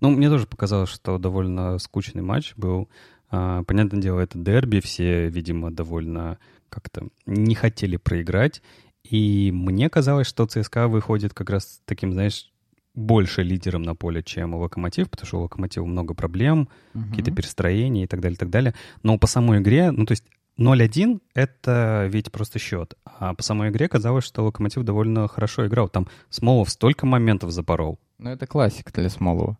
Ну, 0.00 0.10
мне 0.10 0.28
тоже 0.28 0.46
показалось, 0.46 0.90
что 0.90 1.18
довольно 1.18 1.76
скучный 1.78 2.22
матч 2.22 2.54
был. 2.56 2.88
А, 3.30 3.64
понятное 3.64 4.00
дело, 4.00 4.20
это 4.20 4.38
дерби, 4.38 4.78
все, 4.78 5.28
видимо, 5.28 5.72
довольно 5.72 6.38
как-то 6.68 7.08
не 7.26 7.56
хотели 7.56 7.96
проиграть. 7.96 8.62
И 9.10 9.50
мне 9.52 9.88
казалось, 9.88 10.26
что 10.26 10.46
ЦСКА 10.46 10.88
выходит 10.88 11.32
как 11.32 11.50
раз 11.50 11.80
таким, 11.84 12.12
знаешь, 12.12 12.50
больше 12.94 13.42
лидером 13.42 13.82
на 13.82 13.94
поле, 13.94 14.22
чем 14.22 14.54
у 14.54 14.58
Локомотив, 14.58 15.08
потому 15.08 15.26
что 15.26 15.38
у 15.38 15.42
Локомотива 15.42 15.84
много 15.84 16.14
проблем, 16.14 16.68
uh-huh. 16.94 17.08
какие-то 17.10 17.30
перестроения 17.30 18.04
и 18.04 18.06
так 18.06 18.20
далее, 18.20 18.34
и 18.34 18.38
так 18.38 18.50
далее. 18.50 18.74
Но 19.02 19.18
по 19.18 19.26
самой 19.26 19.60
игре, 19.60 19.92
ну, 19.92 20.04
то 20.04 20.12
есть 20.12 20.24
0-1— 20.58 21.20
это 21.34 22.08
ведь 22.10 22.32
просто 22.32 22.58
счет. 22.58 22.94
А 23.04 23.34
по 23.34 23.42
самой 23.42 23.70
игре 23.70 23.88
казалось, 23.88 24.24
что 24.24 24.44
Локомотив 24.44 24.82
довольно 24.82 25.28
хорошо 25.28 25.66
играл. 25.66 25.88
Там 25.88 26.08
Смолов 26.28 26.68
столько 26.70 27.06
моментов 27.06 27.52
запорол. 27.52 27.98
Ну, 28.18 28.30
это 28.30 28.46
классика 28.46 28.92
для 28.92 29.08
Смолова. 29.08 29.56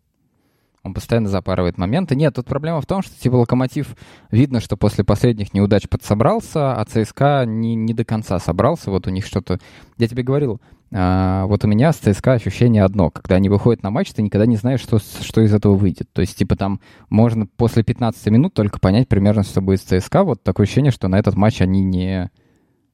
Он 0.83 0.93
постоянно 0.93 1.29
запарывает 1.29 1.77
моменты. 1.77 2.15
Нет, 2.15 2.35
тут 2.35 2.45
проблема 2.45 2.81
в 2.81 2.85
том, 2.85 3.01
что 3.01 3.19
типа 3.19 3.35
Локомотив 3.35 3.95
видно, 4.31 4.61
что 4.61 4.77
после 4.77 5.03
последних 5.03 5.53
неудач 5.53 5.89
подсобрался, 5.89 6.73
а 6.73 6.85
ЦСКА 6.85 7.43
не, 7.45 7.75
не 7.75 7.93
до 7.93 8.05
конца 8.05 8.39
собрался. 8.39 8.89
Вот 8.89 9.07
у 9.07 9.09
них 9.09 9.25
что-то... 9.25 9.59
Я 9.97 10.07
тебе 10.07 10.23
говорил, 10.23 10.61
а, 10.91 11.45
вот 11.45 11.63
у 11.63 11.67
меня 11.67 11.91
с 11.91 11.97
ЦСКА 11.97 12.33
ощущение 12.33 12.83
одно. 12.83 13.09
Когда 13.09 13.35
они 13.35 13.49
выходят 13.49 13.83
на 13.83 13.91
матч, 13.91 14.11
ты 14.11 14.21
никогда 14.21 14.45
не 14.45 14.55
знаешь, 14.55 14.79
что, 14.79 14.99
что 14.99 15.41
из 15.41 15.53
этого 15.53 15.75
выйдет. 15.75 16.09
То 16.13 16.21
есть, 16.21 16.37
типа, 16.37 16.55
там 16.55 16.79
можно 17.09 17.45
после 17.45 17.83
15 17.83 18.25
минут 18.27 18.53
только 18.53 18.79
понять 18.79 19.07
примерно, 19.07 19.43
что 19.43 19.61
будет 19.61 19.81
с 19.81 19.83
ЦСКА. 19.83 20.23
Вот 20.23 20.43
такое 20.43 20.65
ощущение, 20.65 20.91
что 20.91 21.07
на 21.07 21.19
этот 21.19 21.35
матч 21.35 21.61
они 21.61 21.81
не... 21.81 22.31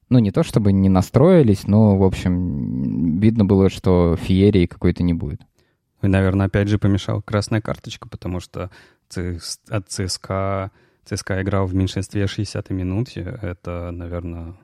Ну, 0.10 0.20
не 0.20 0.32
то 0.32 0.44
чтобы 0.44 0.72
не 0.72 0.88
настроились, 0.90 1.68
но, 1.68 1.98
в 1.98 2.04
общем, 2.04 3.20
видно 3.20 3.44
было, 3.44 3.70
что 3.70 4.16
феерии 4.16 4.68
какой-то 4.68 5.02
не 5.02 5.14
будет. 5.14 5.42
И, 6.06 6.08
наверное, 6.08 6.46
опять 6.46 6.68
же 6.68 6.78
помешала 6.78 7.22
красная 7.22 7.62
карточка, 7.62 8.08
потому 8.08 8.40
что 8.40 8.70
от 9.10 9.90
ЦСКА, 9.90 10.72
ЦСКА 11.04 11.42
играл 11.42 11.66
в 11.66 11.74
меньшинстве 11.74 12.26
60-й 12.26 12.74
минуте. 12.76 13.40
Это, 13.42 13.90
наверное, 13.92 14.56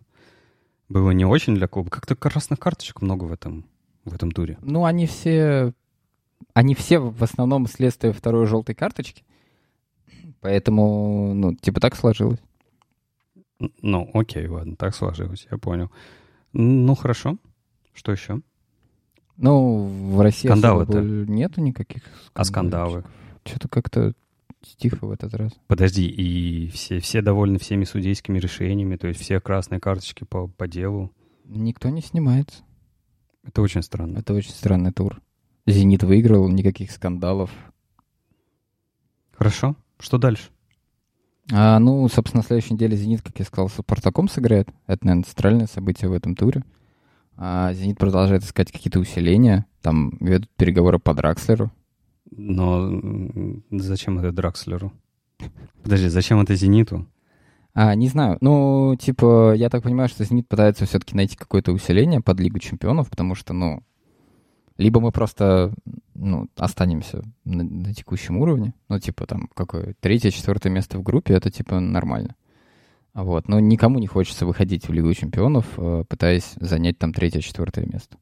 было 0.88 1.10
не 1.12 1.26
очень 1.26 1.56
для 1.56 1.68
клуба. 1.68 1.90
Как-то 1.90 2.16
красных 2.16 2.60
карточек 2.60 3.02
много 3.02 3.24
в 3.24 3.32
этом, 3.32 3.66
в 4.06 4.14
этом 4.14 4.32
туре. 4.32 4.60
Ну, 4.62 4.86
они 4.86 5.08
все... 5.08 5.74
Они 6.54 6.76
все 6.76 7.00
в 7.00 7.24
основном 7.24 7.66
следствие 7.66 8.14
второй 8.14 8.46
желтой 8.46 8.76
карточки. 8.76 9.24
Поэтому, 10.42 11.34
ну, 11.34 11.56
типа 11.56 11.80
так 11.80 11.96
сложилось. 11.96 12.40
Ну, 13.82 14.10
окей, 14.14 14.48
ладно, 14.48 14.76
так 14.76 14.96
сложилось, 14.96 15.48
я 15.50 15.58
понял. 15.58 15.92
Ну, 16.54 16.94
хорошо. 16.94 17.38
Что 17.94 18.12
еще? 18.12 18.42
Ну, 19.42 19.88
в 20.14 20.22
России 20.22 20.48
Скандалы-то? 20.48 21.02
нету 21.02 21.62
никаких 21.62 22.04
А 22.36 22.44
скандалы? 22.44 23.04
Что-то 23.44 23.68
как-то 23.68 24.14
тихо 24.78 25.08
в 25.08 25.12
этот 25.12 25.34
раз. 25.34 25.52
Подожди, 25.68 26.06
и 26.08 26.68
все, 26.70 27.00
все 27.00 27.24
довольны 27.24 27.58
всеми 27.58 27.84
судейскими 27.84 28.38
решениями, 28.38 28.98
то 28.98 29.08
есть 29.08 29.20
все 29.20 29.40
красные 29.40 29.80
карточки 29.80 30.26
по, 30.26 30.48
по 30.48 30.68
делу? 30.68 31.12
Никто 31.46 31.90
не 31.90 32.02
снимается. 32.02 32.64
Это 33.44 33.64
очень 33.64 33.82
странно. 33.82 34.20
Это 34.20 34.34
очень 34.36 34.52
странный 34.52 34.92
тур. 34.92 35.20
«Зенит» 35.66 36.04
выиграл, 36.04 36.48
никаких 36.48 36.92
скандалов. 36.92 37.50
Хорошо. 39.34 39.76
Что 40.00 40.20
дальше? 40.20 40.50
А, 41.52 41.80
ну, 41.80 42.08
собственно, 42.10 42.42
на 42.42 42.48
следующей 42.48 42.76
неделе 42.76 42.96
«Зенит», 42.96 43.24
как 43.24 43.38
я 43.40 43.46
сказал, 43.46 43.70
с 43.70 43.74
«Спартаком» 43.74 44.30
сыграет. 44.30 44.70
Это, 44.86 45.06
наверное, 45.06 45.24
центральное 45.24 45.68
событие 45.68 46.10
в 46.10 46.14
этом 46.14 46.36
туре. 46.36 46.64
А 47.38 47.74
«Зенит» 47.74 47.98
продолжает 47.98 48.44
искать 48.44 48.72
какие-то 48.72 49.00
усиления. 49.00 49.66
Там 49.82 50.18
ведут 50.20 50.50
переговоры 50.56 51.00
по 51.00 51.14
Дракслеру. 51.14 51.72
Но 52.30 52.90
зачем 53.72 54.20
это 54.20 54.32
Дракслеру? 54.32 54.94
Подожди, 55.84 56.08
зачем 56.08 56.40
это 56.40 56.56
«Зениту»? 56.56 57.08
А, 57.74 57.96
не 57.96 58.10
знаю. 58.10 58.38
Ну, 58.42 58.96
типа, 59.00 59.54
я 59.56 59.70
так 59.70 59.84
понимаю, 59.84 60.10
что 60.10 60.24
«Зенит» 60.24 60.48
пытается 60.48 60.86
все-таки 60.86 61.16
найти 61.16 61.36
какое-то 61.38 61.72
усиление 61.72 62.22
под 62.22 62.40
Лигу 62.40 62.60
чемпионов, 62.60 63.10
потому 63.10 63.34
что, 63.34 63.54
ну, 63.54 63.82
либо 64.78 65.00
мы 65.00 65.12
просто 65.12 65.74
ну, 66.14 66.48
останемся 66.58 67.24
на, 67.46 67.64
на 67.64 67.94
текущем 67.94 68.38
уровне, 68.38 68.74
ну, 68.90 69.00
типа, 69.00 69.26
там, 69.26 69.50
какое 69.54 69.96
третье, 70.00 70.32
четвертое 70.32 70.70
место 70.70 70.98
в 70.98 71.04
группе, 71.04 71.34
это, 71.34 71.50
типа, 71.50 71.80
нормально. 71.80 72.36
Вот. 73.14 73.48
Но 73.48 73.60
никому 73.60 74.00
не 74.00 74.08
хочется 74.08 74.46
выходить 74.46 74.88
в 74.88 74.94
Лигу 74.94 75.14
чемпионов, 75.14 75.66
э, 75.78 76.04
пытаясь 76.08 76.54
занять 76.60 76.98
там 76.98 77.14
третье, 77.14 77.42
четвертое 77.42 77.86
место. 77.86 78.18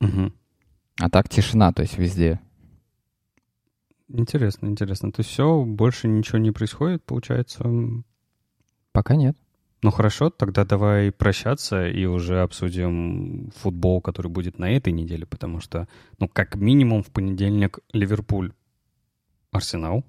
Угу. 0.00 0.32
А 1.00 1.10
так 1.10 1.28
тишина, 1.28 1.72
то 1.72 1.82
есть 1.82 1.98
везде. 1.98 2.40
Интересно, 4.08 4.66
интересно. 4.66 5.12
То 5.12 5.20
есть 5.20 5.30
все, 5.30 5.64
больше 5.64 6.08
ничего 6.08 6.38
не 6.38 6.50
происходит, 6.50 7.04
получается? 7.04 7.64
Пока 8.92 9.16
нет. 9.16 9.36
Ну 9.82 9.90
хорошо, 9.92 10.30
тогда 10.30 10.64
давай 10.64 11.12
прощаться 11.12 11.86
и 11.86 12.04
уже 12.04 12.40
обсудим 12.40 13.50
футбол, 13.54 14.00
который 14.00 14.28
будет 14.28 14.58
на 14.58 14.70
этой 14.72 14.92
неделе, 14.92 15.24
потому 15.24 15.60
что, 15.60 15.86
ну, 16.18 16.26
как 16.26 16.56
минимум 16.56 17.04
в 17.04 17.10
понедельник 17.10 17.78
Ливерпуль, 17.92 18.52
Арсенал. 19.52 20.04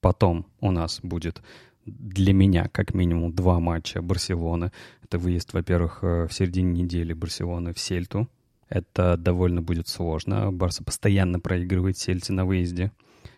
Потом 0.00 0.46
у 0.60 0.70
нас 0.70 1.00
будет 1.02 1.42
для 1.86 2.32
меня 2.32 2.68
как 2.72 2.94
минимум 2.94 3.32
два 3.32 3.60
матча 3.60 4.02
Барселоны. 4.02 4.72
Это 5.04 5.18
выезд, 5.18 5.52
во-первых, 5.54 6.00
э, 6.02 6.26
в 6.26 6.32
середине 6.34 6.82
недели 6.82 7.12
Барселоны 7.12 7.72
в 7.72 7.78
Сельту. 7.78 8.28
Это 8.68 9.16
довольно 9.16 9.62
будет 9.62 9.86
сложно. 9.88 10.50
Барса 10.52 10.82
постоянно 10.82 11.38
проигрывает 11.38 11.96
Сельте 11.96 12.32
на 12.32 12.44
выезде. 12.44 12.90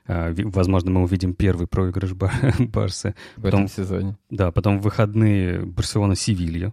Ви- 0.08 0.44
Возможно, 0.44 0.90
мы 0.90 1.02
увидим 1.02 1.34
первый 1.34 1.66
проигрыш 1.66 2.14
Бар- 2.14 2.32
Барсы. 2.58 3.14
В 3.36 3.42
Потом- 3.42 3.64
этом 3.64 3.68
сезоне. 3.68 4.16
Да, 4.30 4.50
потом 4.52 4.78
в 4.80 4.82
выходные 4.82 5.60
Барселона-Севилья. 5.66 6.72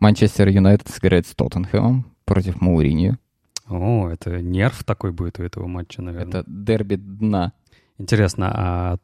Манчестер 0.00 0.48
Юнайтед 0.48 0.88
сыграет 0.88 1.26
с 1.26 1.34
Тоттенхэмом 1.34 2.04
против 2.24 2.60
Мауриньо. 2.60 3.18
О, 3.68 4.08
это 4.08 4.40
нерв 4.42 4.84
такой 4.84 5.12
будет 5.12 5.38
у 5.38 5.42
этого 5.42 5.66
матча, 5.66 6.02
наверное. 6.02 6.40
Это 6.40 6.44
дерби 6.46 6.96
дна. 6.96 7.52
Интересно, 7.98 8.50
а 8.54 8.96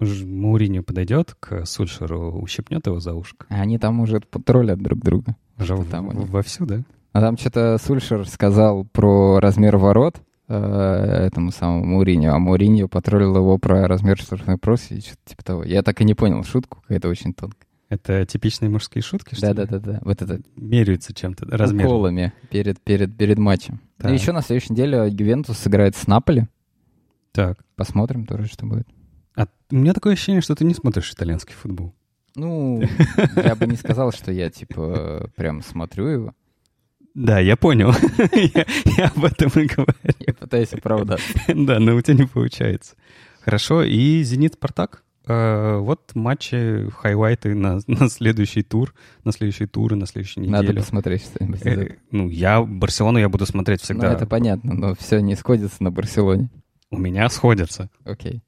Мауриньо 0.00 0.82
подойдет 0.82 1.34
к 1.40 1.64
Сульшеру, 1.66 2.32
ущипнет 2.40 2.86
его 2.86 3.00
за 3.00 3.14
ушко? 3.14 3.46
Они 3.48 3.78
там 3.78 4.00
уже 4.00 4.20
потроллят 4.20 4.78
друг 4.80 5.00
друга. 5.00 5.36
Уже 5.58 5.74
в- 5.74 5.88
там 5.90 6.08
них? 6.10 6.28
вовсю, 6.28 6.66
да? 6.66 6.82
А 7.12 7.20
там 7.20 7.36
что-то 7.36 7.78
Сульшер 7.78 8.28
сказал 8.28 8.84
про 8.84 9.40
размер 9.40 9.76
ворот 9.78 10.20
э, 10.46 10.54
этому 10.54 11.50
самому 11.50 11.84
Мауриньо, 11.84 12.32
а 12.32 12.38
Мауриньо 12.38 12.86
потроллил 12.88 13.36
его 13.36 13.58
про 13.58 13.88
размер 13.88 14.18
штрафной 14.18 14.56
проси 14.58 14.96
и 14.96 15.00
что-то 15.00 15.18
типа 15.24 15.44
того. 15.44 15.64
Я 15.64 15.82
так 15.82 16.00
и 16.00 16.04
не 16.04 16.14
понял 16.14 16.44
шутку, 16.44 16.80
какая-то 16.82 17.08
очень 17.08 17.32
тонкая. 17.34 17.66
Это 17.88 18.26
типичные 18.26 18.68
мужские 18.68 19.02
шутки, 19.02 19.34
что 19.34 19.48
ли? 19.48 19.54
Да-да-да-да. 19.54 20.00
Вот 20.04 20.20
это 20.20 20.40
Меряются 20.56 21.14
чем-то, 21.14 21.46
размером. 21.46 21.90
уколами 21.90 22.32
перед, 22.50 22.78
перед, 22.80 23.16
перед 23.16 23.38
матчем. 23.38 23.80
Так. 23.96 24.10
И 24.10 24.14
еще 24.14 24.32
на 24.32 24.42
следующей 24.42 24.74
неделе 24.74 25.08
Ювентус 25.10 25.56
сыграет 25.58 25.96
с 25.96 26.06
Наполи. 26.06 26.46
Так. 27.32 27.58
Посмотрим 27.76 28.26
тоже, 28.26 28.46
что 28.46 28.66
будет. 28.66 28.86
А 29.36 29.46
у 29.70 29.76
меня 29.76 29.92
такое 29.94 30.14
ощущение, 30.14 30.40
что 30.42 30.54
ты 30.54 30.64
не 30.64 30.74
смотришь 30.74 31.10
итальянский 31.12 31.54
футбол. 31.54 31.94
Ну, 32.34 32.82
я 33.36 33.54
бы 33.54 33.66
не 33.66 33.76
сказал, 33.76 34.12
что 34.12 34.32
я, 34.32 34.50
типа, 34.50 35.30
прям 35.36 35.62
смотрю 35.62 36.06
его. 36.06 36.34
Да, 37.14 37.38
я 37.40 37.56
понял. 37.56 37.92
Я 38.32 38.64
я 38.96 39.06
об 39.08 39.24
этом 39.24 39.48
и 39.60 39.66
говорю. 39.66 39.92
Я 40.20 40.34
пытаюсь 40.34 40.72
оправдаться. 40.72 41.26
Да, 41.54 41.80
но 41.80 41.96
у 41.96 42.00
тебя 42.00 42.14
не 42.14 42.26
получается. 42.26 42.94
Хорошо, 43.40 43.82
и 43.82 44.22
«Зенит-Спартак». 44.22 45.02
Э, 45.26 45.78
Вот 45.78 46.12
матчи, 46.14 46.88
хайлайты 46.90 47.54
на, 47.56 47.80
на 47.88 48.08
следующий 48.08 48.62
тур, 48.62 48.94
на 49.24 49.32
следующие 49.32 49.66
туры, 49.66 49.96
на 49.96 50.06
следующей 50.06 50.40
Надо 50.40 50.64
неделе. 50.68 50.80
посмотреть 50.82 51.22
что-нибудь. 51.24 51.66
Э. 51.66 51.96
Ну, 52.12 52.28
я 52.28 52.62
Барселону 52.62 53.18
я 53.18 53.28
буду 53.28 53.46
смотреть 53.46 53.80
Ну, 53.80 53.84
всегда. 53.84 54.12
это 54.12 54.26
понятно, 54.26 54.74
но 54.74 54.94
все 54.94 55.18
не 55.20 55.34
сходится 55.34 55.82
на 55.82 55.90
Барселоне. 55.90 56.50
У 56.90 56.98
меня 56.98 57.28
сходятся. 57.28 57.90
Окей. 58.04 58.42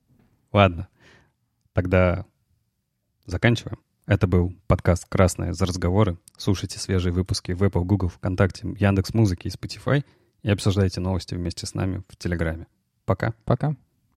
Ладно. 0.52 0.88
Тогда 1.72 2.24
заканчиваем. 3.26 3.78
Это 4.06 4.26
был 4.26 4.54
подкаст 4.66 5.06
«Красное 5.08 5.52
за 5.52 5.66
разговоры». 5.66 6.18
Слушайте 6.36 6.78
свежие 6.78 7.12
выпуски 7.12 7.52
в 7.52 7.62
Apple, 7.62 7.84
Google, 7.84 8.08
ВКонтакте, 8.08 8.66
Яндекс.Музыке 8.78 9.48
и 9.48 9.52
Spotify 9.52 10.04
и 10.42 10.50
обсуждайте 10.50 11.00
новости 11.00 11.34
вместе 11.34 11.66
с 11.66 11.74
нами 11.74 12.02
в 12.08 12.16
Телеграме. 12.16 12.66
Пока. 13.04 13.34
Пока. 13.44 13.76